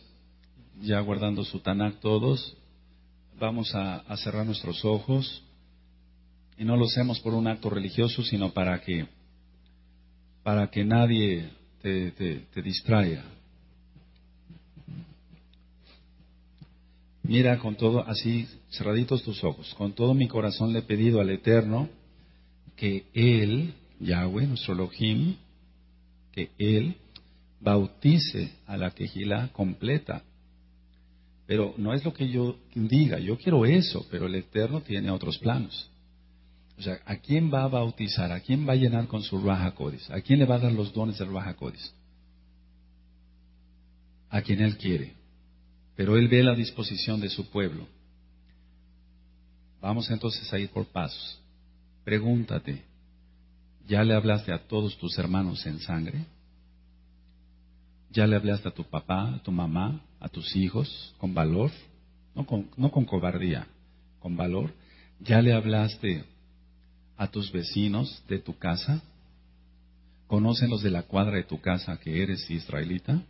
[0.81, 2.55] ya guardando su Tanakh todos,
[3.39, 5.43] vamos a, cerrar nuestros ojos
[6.57, 9.07] y no lo hacemos por un acto religioso, sino para que,
[10.43, 11.49] para que nadie
[11.81, 13.23] te, te distraiga.
[17.23, 21.29] Mira con todo, así cerraditos tus ojos, con todo mi corazón le he pedido al
[21.29, 21.89] Eterno
[22.75, 25.35] que Él, Yahweh, nuestro Elohim,
[26.31, 26.95] que Él
[27.59, 30.23] bautice a la quejila completa
[31.51, 35.37] pero no es lo que yo diga, yo quiero eso, pero el Eterno tiene otros
[35.37, 35.91] planos.
[36.77, 38.31] O sea, ¿a quién va a bautizar?
[38.31, 40.09] ¿A quién va a llenar con su Raja Codis?
[40.11, 41.93] ¿A quién le va a dar los dones del Raja Codis?
[44.29, 45.13] A quien Él quiere.
[45.95, 47.87] Pero Él ve la disposición de su pueblo.
[49.81, 51.39] Vamos entonces a ir por pasos.
[52.03, 52.83] Pregúntate,
[53.87, 56.25] ¿ya le hablaste a todos tus hermanos en sangre?
[58.11, 61.71] ¿Ya le hablaste a tu papá, a tu mamá, a tus hijos con valor?
[62.35, 63.67] No con, no con cobardía,
[64.19, 64.73] con valor.
[65.19, 66.25] ¿Ya le hablaste
[67.17, 69.01] a tus vecinos de tu casa?
[70.27, 73.21] ¿Conocen los de la cuadra de tu casa que eres israelita?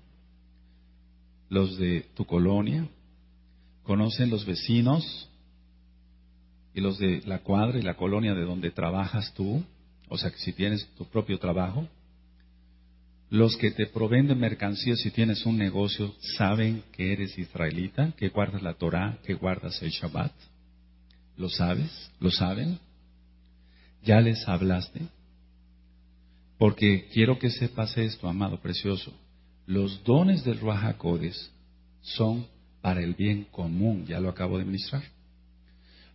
[1.52, 2.88] ¿Los de tu colonia?
[3.84, 5.30] ¿Conocen los vecinos
[6.74, 9.62] y los de la cuadra y la colonia de donde trabajas tú?
[10.08, 11.86] O sea, que si tienes tu propio trabajo,
[13.30, 18.30] los que te proveen de mercancías si tienes un negocio saben que eres israelita, que
[18.30, 20.32] guardas la Torah, que guardas el Shabbat.
[21.36, 22.12] ¿Lo sabes?
[22.22, 22.80] ¿Lo saben?
[24.06, 25.02] ¿Ya les hablaste?
[26.58, 29.12] Porque quiero que sepas esto, amado precioso.
[29.72, 30.98] Los dones del Ruach
[32.02, 32.46] son
[32.82, 35.02] para el bien común, ya lo acabo de ministrar.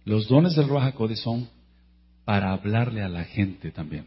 [0.05, 1.49] Los dones del Ruach son
[2.27, 4.05] para hablarle a la gente también.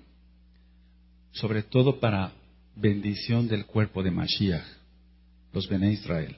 [1.32, 2.32] Sobre todo para
[2.76, 4.64] bendición del cuerpo de Mashiach,
[5.52, 6.36] los Bene Israel.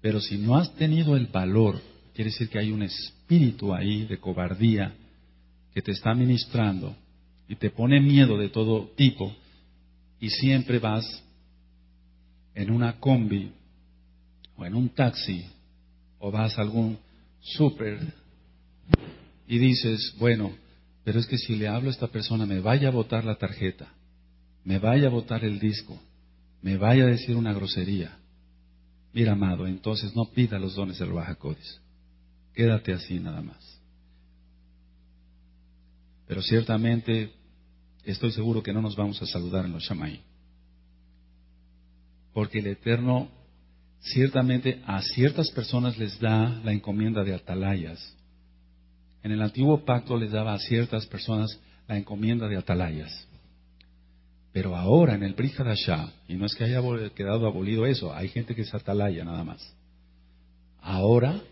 [0.00, 1.82] Pero si no has tenido el valor,
[2.14, 4.94] quiere decir que hay un espíritu ahí de cobardía
[5.74, 6.96] que te está ministrando
[7.46, 9.36] y te pone miedo de todo tipo
[10.18, 11.04] y siempre vas
[12.60, 13.52] en una combi
[14.56, 15.46] o en un taxi
[16.18, 16.98] o vas a algún
[17.40, 17.98] súper
[19.46, 20.52] y dices, bueno,
[21.02, 23.88] pero es que si le hablo a esta persona me vaya a botar la tarjeta,
[24.62, 25.98] me vaya a botar el disco,
[26.60, 28.18] me vaya a decir una grosería.
[29.14, 31.36] Mira, amado, entonces no pida los dones del Baja
[32.54, 33.80] Quédate así nada más.
[36.28, 37.32] Pero ciertamente
[38.04, 40.29] estoy seguro que no nos vamos a saludar en los Shamay.
[42.40, 43.28] Porque el Eterno
[44.00, 48.16] ciertamente a ciertas personas les da la encomienda de atalayas.
[49.22, 53.28] En el antiguo pacto les daba a ciertas personas la encomienda de atalayas.
[54.54, 55.52] Pero ahora en el Brit
[56.28, 56.80] y no es que haya
[57.10, 59.76] quedado abolido eso, hay gente que es atalaya nada más.
[60.80, 61.42] Ahora,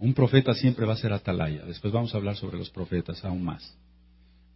[0.00, 1.64] un profeta siempre va a ser atalaya.
[1.64, 3.78] Después vamos a hablar sobre los profetas aún más.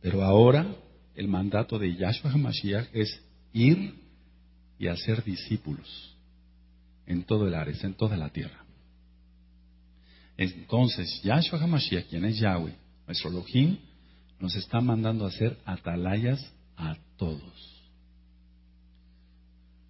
[0.03, 0.75] Pero ahora,
[1.15, 3.23] el mandato de Yahshua HaMashiach es
[3.53, 4.08] ir
[4.79, 6.17] y hacer discípulos
[7.07, 8.65] en todo el Ares, en toda la tierra.
[10.37, 12.75] Entonces, Yahshua HaMashiach, quien es Yahweh,
[13.07, 13.79] nuestro Elohim,
[14.39, 16.41] nos está mandando a hacer atalayas
[16.77, 17.75] a todos.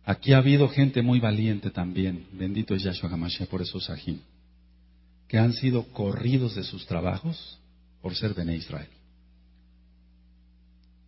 [0.04, 4.20] Aquí ha habido gente muy valiente también, bendito es Yahshua HaMashiach por esos ajim,
[5.28, 7.60] que han sido corridos de sus trabajos
[8.00, 8.88] por ser Bene Israel,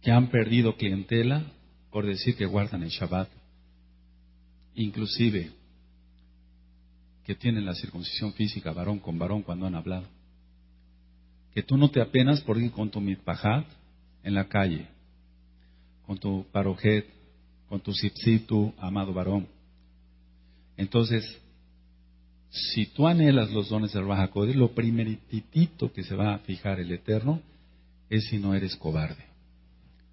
[0.02, 1.50] que han perdido clientela
[1.90, 3.28] por decir que guardan el Shabbat,
[4.82, 5.50] inclusive
[7.24, 10.06] que tienen la circuncisión física varón con varón cuando han hablado,
[11.52, 13.66] que tú no te apenas por ir con tu mitpajat
[14.22, 14.86] en la calle,
[16.06, 17.06] con tu parojet,
[17.68, 17.92] con tu
[18.46, 19.46] tu amado varón.
[20.76, 21.24] Entonces,
[22.50, 26.90] si tú anhelas los dones del Raja lo primeritito que se va a fijar el
[26.90, 27.40] Eterno
[28.08, 29.24] es si no eres cobarde.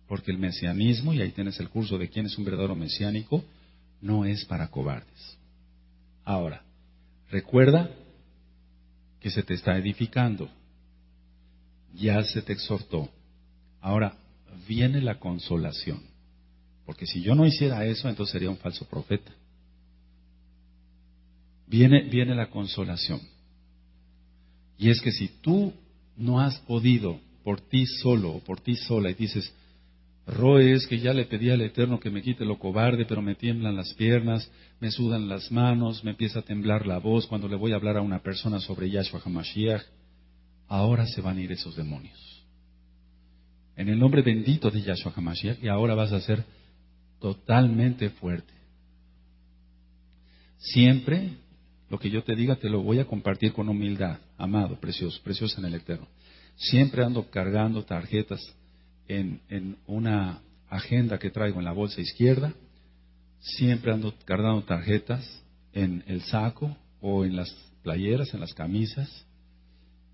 [0.07, 3.43] Porque el mesianismo, y ahí tienes el curso de quién es un verdadero mesiánico,
[4.01, 5.37] no es para cobardes.
[6.23, 6.63] Ahora,
[7.29, 7.89] recuerda
[9.19, 10.49] que se te está edificando.
[11.95, 13.09] Ya se te exhortó.
[13.81, 14.17] Ahora
[14.67, 16.01] viene la consolación.
[16.85, 19.31] Porque si yo no hiciera eso, entonces sería un falso profeta.
[21.65, 23.19] Viene, viene la consolación.
[24.77, 25.73] Y es que si tú
[26.15, 29.51] no has podido por ti solo o por ti sola y dices,
[30.27, 33.35] Roe es que ya le pedí al Eterno que me quite lo cobarde, pero me
[33.35, 34.51] tiemblan las piernas,
[34.81, 37.95] me sudan las manos, me empieza a temblar la voz cuando le voy a hablar
[37.95, 39.83] a una persona sobre Yahshua HaMashiach.
[40.67, 42.45] Ahora se van a ir esos demonios.
[43.77, 46.43] En el nombre bendito de Yahshua HaMashiach, y ahora vas a ser
[47.21, 48.53] totalmente fuerte.
[50.57, 51.37] Siempre
[51.89, 55.57] lo que yo te diga te lo voy a compartir con humildad, amado, precioso, precioso
[55.59, 56.07] en el Eterno.
[56.57, 58.41] Siempre ando cargando tarjetas
[59.07, 62.53] en, en una agenda que traigo en la bolsa izquierda,
[63.39, 65.43] siempre ando cargando tarjetas
[65.73, 67.53] en el saco o en las
[67.83, 69.25] playeras, en las camisas,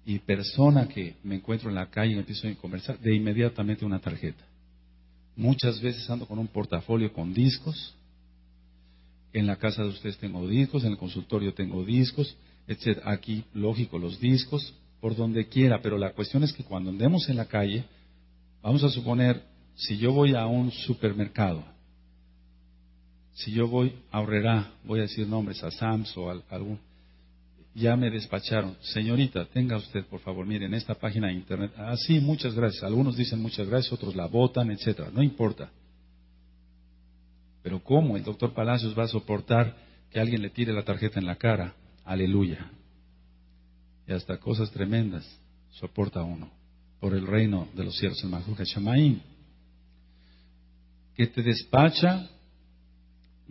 [0.05, 3.99] y persona que me encuentro en la calle y empiezo a conversar, de inmediatamente una
[3.99, 4.43] tarjeta.
[5.35, 7.95] Muchas veces ando con un portafolio con discos.
[9.31, 12.35] En la casa de ustedes tengo discos, en el consultorio tengo discos,
[12.67, 12.99] etc.
[13.05, 15.81] Aquí, lógico, los discos, por donde quiera.
[15.81, 17.85] Pero la cuestión es que cuando andemos en la calle,
[18.63, 19.43] vamos a suponer,
[19.75, 21.63] si yo voy a un supermercado,
[23.33, 26.79] si yo voy a Horrera, voy a decir nombres, a Sams o a algún
[27.75, 28.77] ya me despacharon.
[28.81, 31.71] Señorita, tenga usted, por favor, miren, esta página de internet.
[31.75, 32.83] Ah, sí, muchas gracias.
[32.83, 35.09] Algunos dicen muchas gracias, otros la votan, etcétera.
[35.11, 35.71] No importa.
[37.63, 39.75] Pero ¿cómo el doctor Palacios va a soportar
[40.11, 41.73] que alguien le tire la tarjeta en la cara?
[42.05, 42.69] Aleluya.
[44.07, 45.25] Y hasta cosas tremendas
[45.71, 46.62] soporta uno
[47.03, 49.19] por el reino de los cielos, el Majuca Shamaim.
[51.13, 52.29] Que te despacha,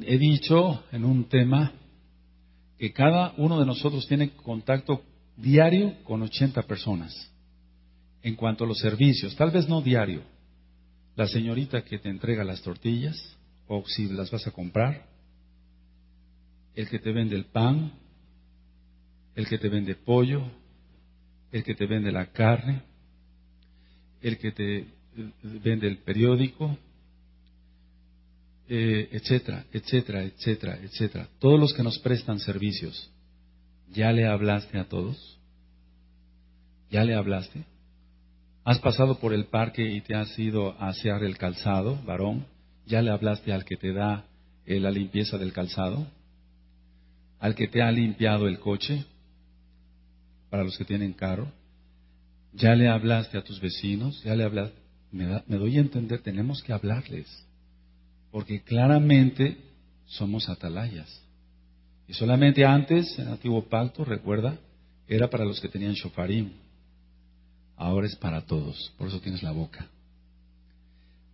[0.00, 1.70] he dicho en un tema,
[2.78, 5.02] que cada uno de nosotros tiene contacto
[5.36, 7.30] diario con 80 personas
[8.22, 10.22] en cuanto a los servicios, tal vez no diario.
[11.14, 13.36] La señorita que te entrega las tortillas,
[13.68, 15.04] o si las vas a comprar,
[16.74, 17.92] el que te vende el pan,
[19.34, 20.42] el que te vende pollo,
[21.50, 22.90] el que te vende la carne,
[24.22, 24.86] el que te
[25.42, 26.76] vende el periódico,
[28.68, 31.28] eh, etcétera, etcétera, etcétera, etcétera.
[31.38, 33.10] Todos los que nos prestan servicios,
[33.92, 35.38] ¿ya le hablaste a todos?
[36.90, 37.64] ¿Ya le hablaste?
[38.64, 42.46] ¿Has pasado por el parque y te has ido a asear el calzado, varón?
[42.86, 44.26] ¿Ya le hablaste al que te da
[44.66, 46.06] eh, la limpieza del calzado?
[47.40, 49.04] ¿Al que te ha limpiado el coche?
[50.48, 51.50] Para los que tienen carro.
[52.52, 54.22] ¿Ya le hablaste a tus vecinos?
[54.24, 54.76] ¿Ya le hablaste?
[55.10, 57.26] Me, me doy a entender, tenemos que hablarles.
[58.30, 59.58] Porque claramente
[60.06, 61.22] somos atalayas.
[62.08, 64.58] Y solamente antes, en el antiguo pacto, recuerda,
[65.06, 66.52] era para los que tenían shofarim.
[67.76, 68.92] Ahora es para todos.
[68.98, 69.86] Por eso tienes la boca.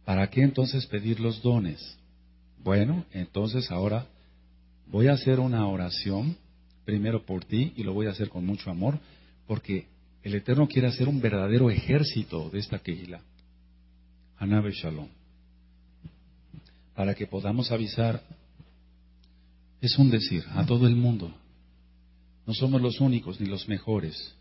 [0.05, 1.99] ¿Para qué entonces pedir los dones?
[2.63, 4.07] Bueno, entonces ahora
[4.87, 6.37] voy a hacer una oración,
[6.85, 8.99] primero por ti, y lo voy a hacer con mucho amor,
[9.47, 9.87] porque
[10.23, 13.21] el Eterno quiere hacer un verdadero ejército de esta Kehila.
[14.39, 15.09] Hanabe Shalom
[16.99, 18.21] para que podamos avisar,
[19.81, 21.33] es un decir a todo el mundo.
[22.45, 24.35] No somos los únicos ni los mejores,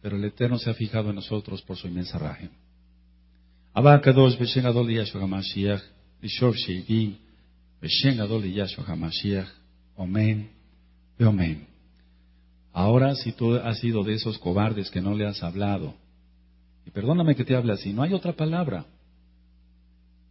[0.00, 2.48] pero el Eterno se ha fijado en nosotros por su inmensa raje.
[3.74, 5.82] Abacados, Beshen Adol Yahshua HaMashiach,
[7.82, 9.48] Beshen Adol Yahshua HaMashiach,
[9.96, 11.68] Omen.
[12.72, 15.94] Ahora, si tú has sido de esos cobardes que no le has hablado,
[16.86, 18.84] y perdóname que te hable así, no hay otra palabra.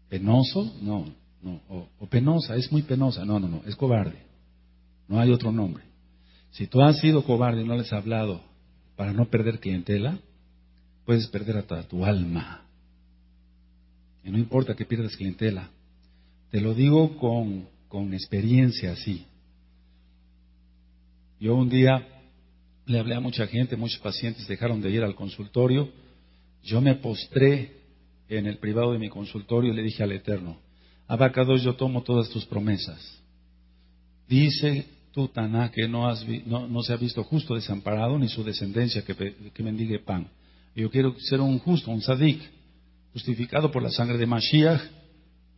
[0.09, 1.05] Penoso, no,
[1.41, 1.61] no,
[1.99, 3.25] o, penosa, es muy penosa.
[3.25, 4.17] No, no, no, es cobarde.
[5.07, 5.83] No hay otro nombre.
[6.51, 8.41] Si tú has sido cobarde y no les has hablado
[8.95, 10.17] para no perder clientela,
[11.05, 12.61] puedes perder hasta tu alma.
[14.23, 15.69] Y no importa que pierdas clientela.
[16.51, 19.25] Te lo digo con, con experiencia así.
[21.39, 22.05] Yo un día
[22.89, 25.89] le hablé a mucha gente, muchos pacientes dejaron de ir al consultorio.
[26.63, 27.77] Yo me postré
[28.27, 30.57] en el privado de mi consultorio y le dije al Eterno,
[31.07, 32.99] Abacados, yo tomo todas tus promesas.
[34.27, 39.03] Dice tú, Taná, que no, has no, se ha visto justo desamparado ni su descendencia
[39.03, 39.15] que,
[39.53, 40.27] que mendigue pan.
[40.75, 42.41] Yo quiero ser un justo, un sadik,
[43.13, 44.81] justificado por la sangre de Mashiach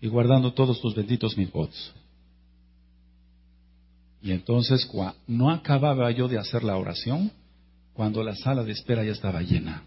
[0.02, 1.94] y guardando todos tus benditos mipots.
[4.22, 4.88] Y entonces
[5.28, 7.32] no acababa yo de hacer la oración
[7.94, 9.84] cuando la sala de espera ya estaba llena.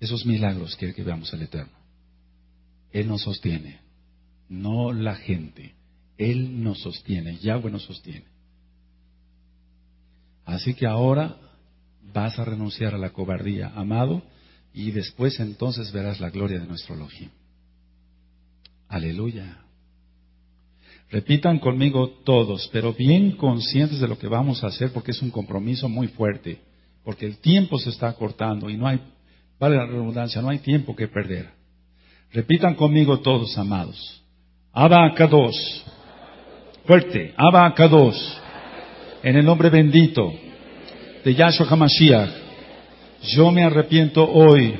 [0.00, 1.72] Esos milagros quiere que veamos el Eterno.
[2.92, 3.84] Él nos sostiene
[4.48, 5.74] no la gente.
[6.16, 8.26] Él nos sostiene, Yahweh nos sostiene.
[10.44, 11.36] Así que ahora
[12.12, 14.22] vas a renunciar a la cobardía, amado,
[14.72, 17.30] y después entonces verás la gloria de nuestro Elohim.
[18.88, 19.63] Aleluya.
[21.14, 25.30] Repitan conmigo todos, pero bien conscientes de lo que vamos a hacer porque es un
[25.30, 26.58] compromiso muy fuerte,
[27.04, 28.98] porque el tiempo se está cortando y no hay,
[29.60, 31.50] vale la redundancia, no hay tiempo que perder.
[32.32, 34.24] Repitan conmigo todos, amados.
[34.72, 35.84] Abacados.
[36.84, 37.32] Fuerte.
[37.36, 38.42] Abacados.
[39.22, 40.32] En el nombre bendito
[41.24, 42.30] de Yahshua HaMashiach.
[43.36, 44.74] Yo me arrepiento hoy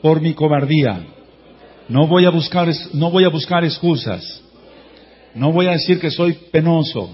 [0.00, 1.04] por mi cobardía.
[1.88, 4.43] No voy a buscar, no voy a buscar excusas.
[5.34, 7.10] No voy a decir que soy penoso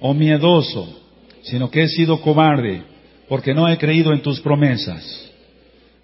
[0.00, 1.00] o miedoso,
[1.42, 2.82] sino que he sido cobarde
[3.28, 5.30] porque no he creído en tus promesas.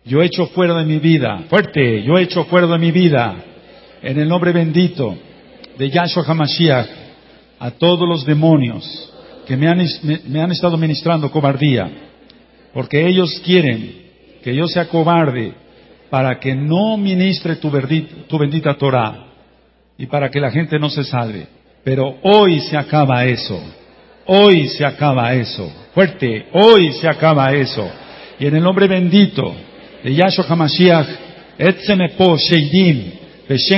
[0.04, 3.36] Yo he hecho fuera de mi vida, fuerte, yo he hecho fuera de mi vida
[4.02, 5.16] en el nombre bendito
[5.78, 6.88] de Yahshua HaMashiach
[7.58, 9.12] a todos los demonios
[9.46, 11.90] que me han, estado ministrando cobardía,
[12.72, 14.10] porque ellos quieren
[14.42, 15.52] que yo sea cobarde
[16.08, 17.70] para que no ministre tu,
[18.26, 19.29] tu bendita Torah
[20.00, 21.46] y para que la gente no se salve.
[21.84, 23.60] Pero hoy se acaba eso.
[24.24, 25.70] Hoy se acaba eso.
[25.92, 27.86] Fuerte, hoy se acaba eso.
[28.38, 29.54] Y en el nombre bendito
[30.02, 31.06] de Yahshua HaMashiach,
[31.58, 33.12] Etzemepo Sheidim,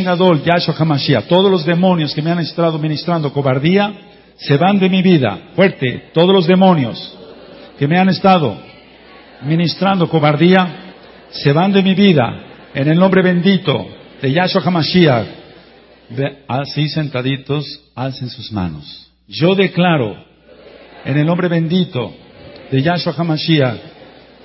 [0.07, 3.93] Adol, Yahshua Hamashiach, todos los demonios que me han estado ministrando cobardía,
[4.37, 5.51] se van de mi vida.
[5.57, 7.18] Fuerte, todos los demonios
[7.81, 8.57] que me han estado
[9.43, 10.95] ministrando cobardía,
[11.31, 12.45] se van de mi vida.
[12.75, 13.89] En el nombre bendito
[14.20, 15.41] de Yahshua Hamashiach.
[16.48, 19.11] Así sentaditos, alcen sus manos.
[19.28, 20.16] Yo declaro,
[21.05, 22.12] en el nombre bendito
[22.70, 23.78] de Yahshua Hamashiach,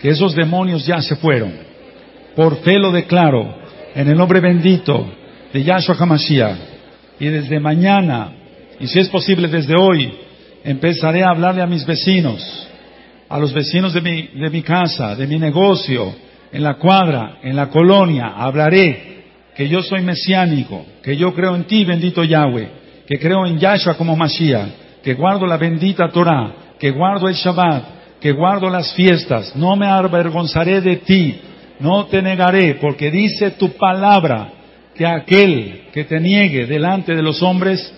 [0.01, 1.53] que esos demonios ya se fueron.
[2.35, 3.55] Por fe lo declaro,
[3.95, 5.11] en el nombre bendito
[5.51, 6.57] de Yahshua HaMashiach.
[7.19, 8.31] Y desde mañana,
[8.79, 10.11] y si es posible desde hoy,
[10.63, 12.67] empezaré a hablarle a mis vecinos,
[13.27, 16.13] a los vecinos de mi, de mi casa, de mi negocio,
[16.51, 19.16] en la cuadra, en la colonia, hablaré
[19.57, 22.69] que yo soy mesiánico, que yo creo en ti, bendito Yahweh,
[23.07, 28.19] que creo en Yahshua como Mashiach, que guardo la bendita Torah, que guardo el Shabbat,
[28.19, 31.41] que guardo las fiestas, no me avergonzaré de ti,
[31.79, 34.49] no te negaré, porque dice tu palabra
[34.93, 37.91] que aquel que te niegue delante de los hombres,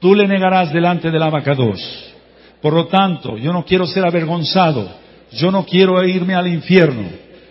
[0.00, 2.14] tú le negarás delante del abacados.
[2.62, 4.88] Por lo tanto, yo no quiero ser avergonzado,
[5.32, 7.08] yo no quiero irme al infierno.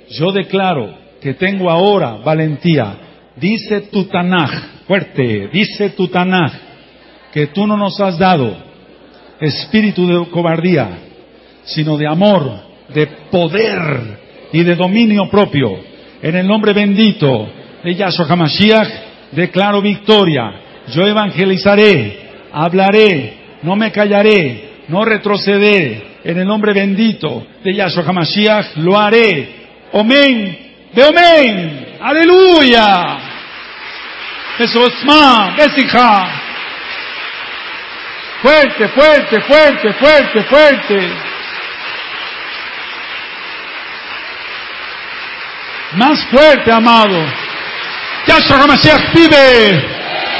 [0.10, 3.02] Yo declaro que tengo ahora valentía.
[3.36, 4.52] Dice tu Tanaj,
[4.88, 6.54] fuerte, dice tu Tanaj,
[7.34, 8.56] que tú no nos has dado
[9.40, 10.90] espíritu de cobardía,
[11.66, 12.60] sino de amor,
[12.94, 14.20] de poder
[14.54, 15.70] y de dominio propio.
[16.22, 17.50] En el nombre bendito
[17.84, 18.88] de Yahshua HaMashiach,
[19.32, 20.62] declaro victoria.
[20.94, 23.34] Yo evangelizaré, hablaré,
[23.64, 26.16] no me callaré, no retrocederé.
[26.24, 29.50] En el nombre bendito de Yahshua HaMashiach lo haré.
[29.92, 30.58] Amén.
[30.94, 31.86] De amén.
[32.02, 33.25] Aleluya.
[34.58, 36.28] Besosma, besija.
[38.42, 41.12] Fuerte, fuerte, fuerte, fuerte, fuerte.
[45.94, 47.26] Más fuerte, amado.
[48.28, 49.84] Yahshua HaMashiach vive.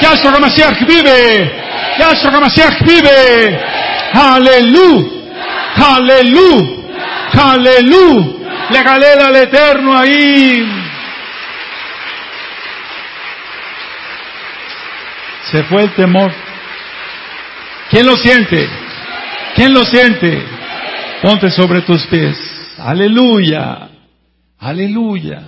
[0.00, 1.50] Yahshua HaMashiach vive.
[1.98, 3.60] Yahshua HaMashiach vive.
[4.12, 5.10] Aleluya.
[5.76, 6.76] Aleluya.
[7.32, 8.36] Aleluya.
[8.70, 10.85] Le galera al Eterno ahí.
[15.50, 16.32] Se fue el temor.
[17.90, 18.68] ¿Quién lo siente?
[19.54, 20.42] ¿Quién lo siente?
[21.22, 22.36] Ponte sobre tus pies.
[22.78, 23.88] Aleluya.
[24.58, 25.42] Aleluya.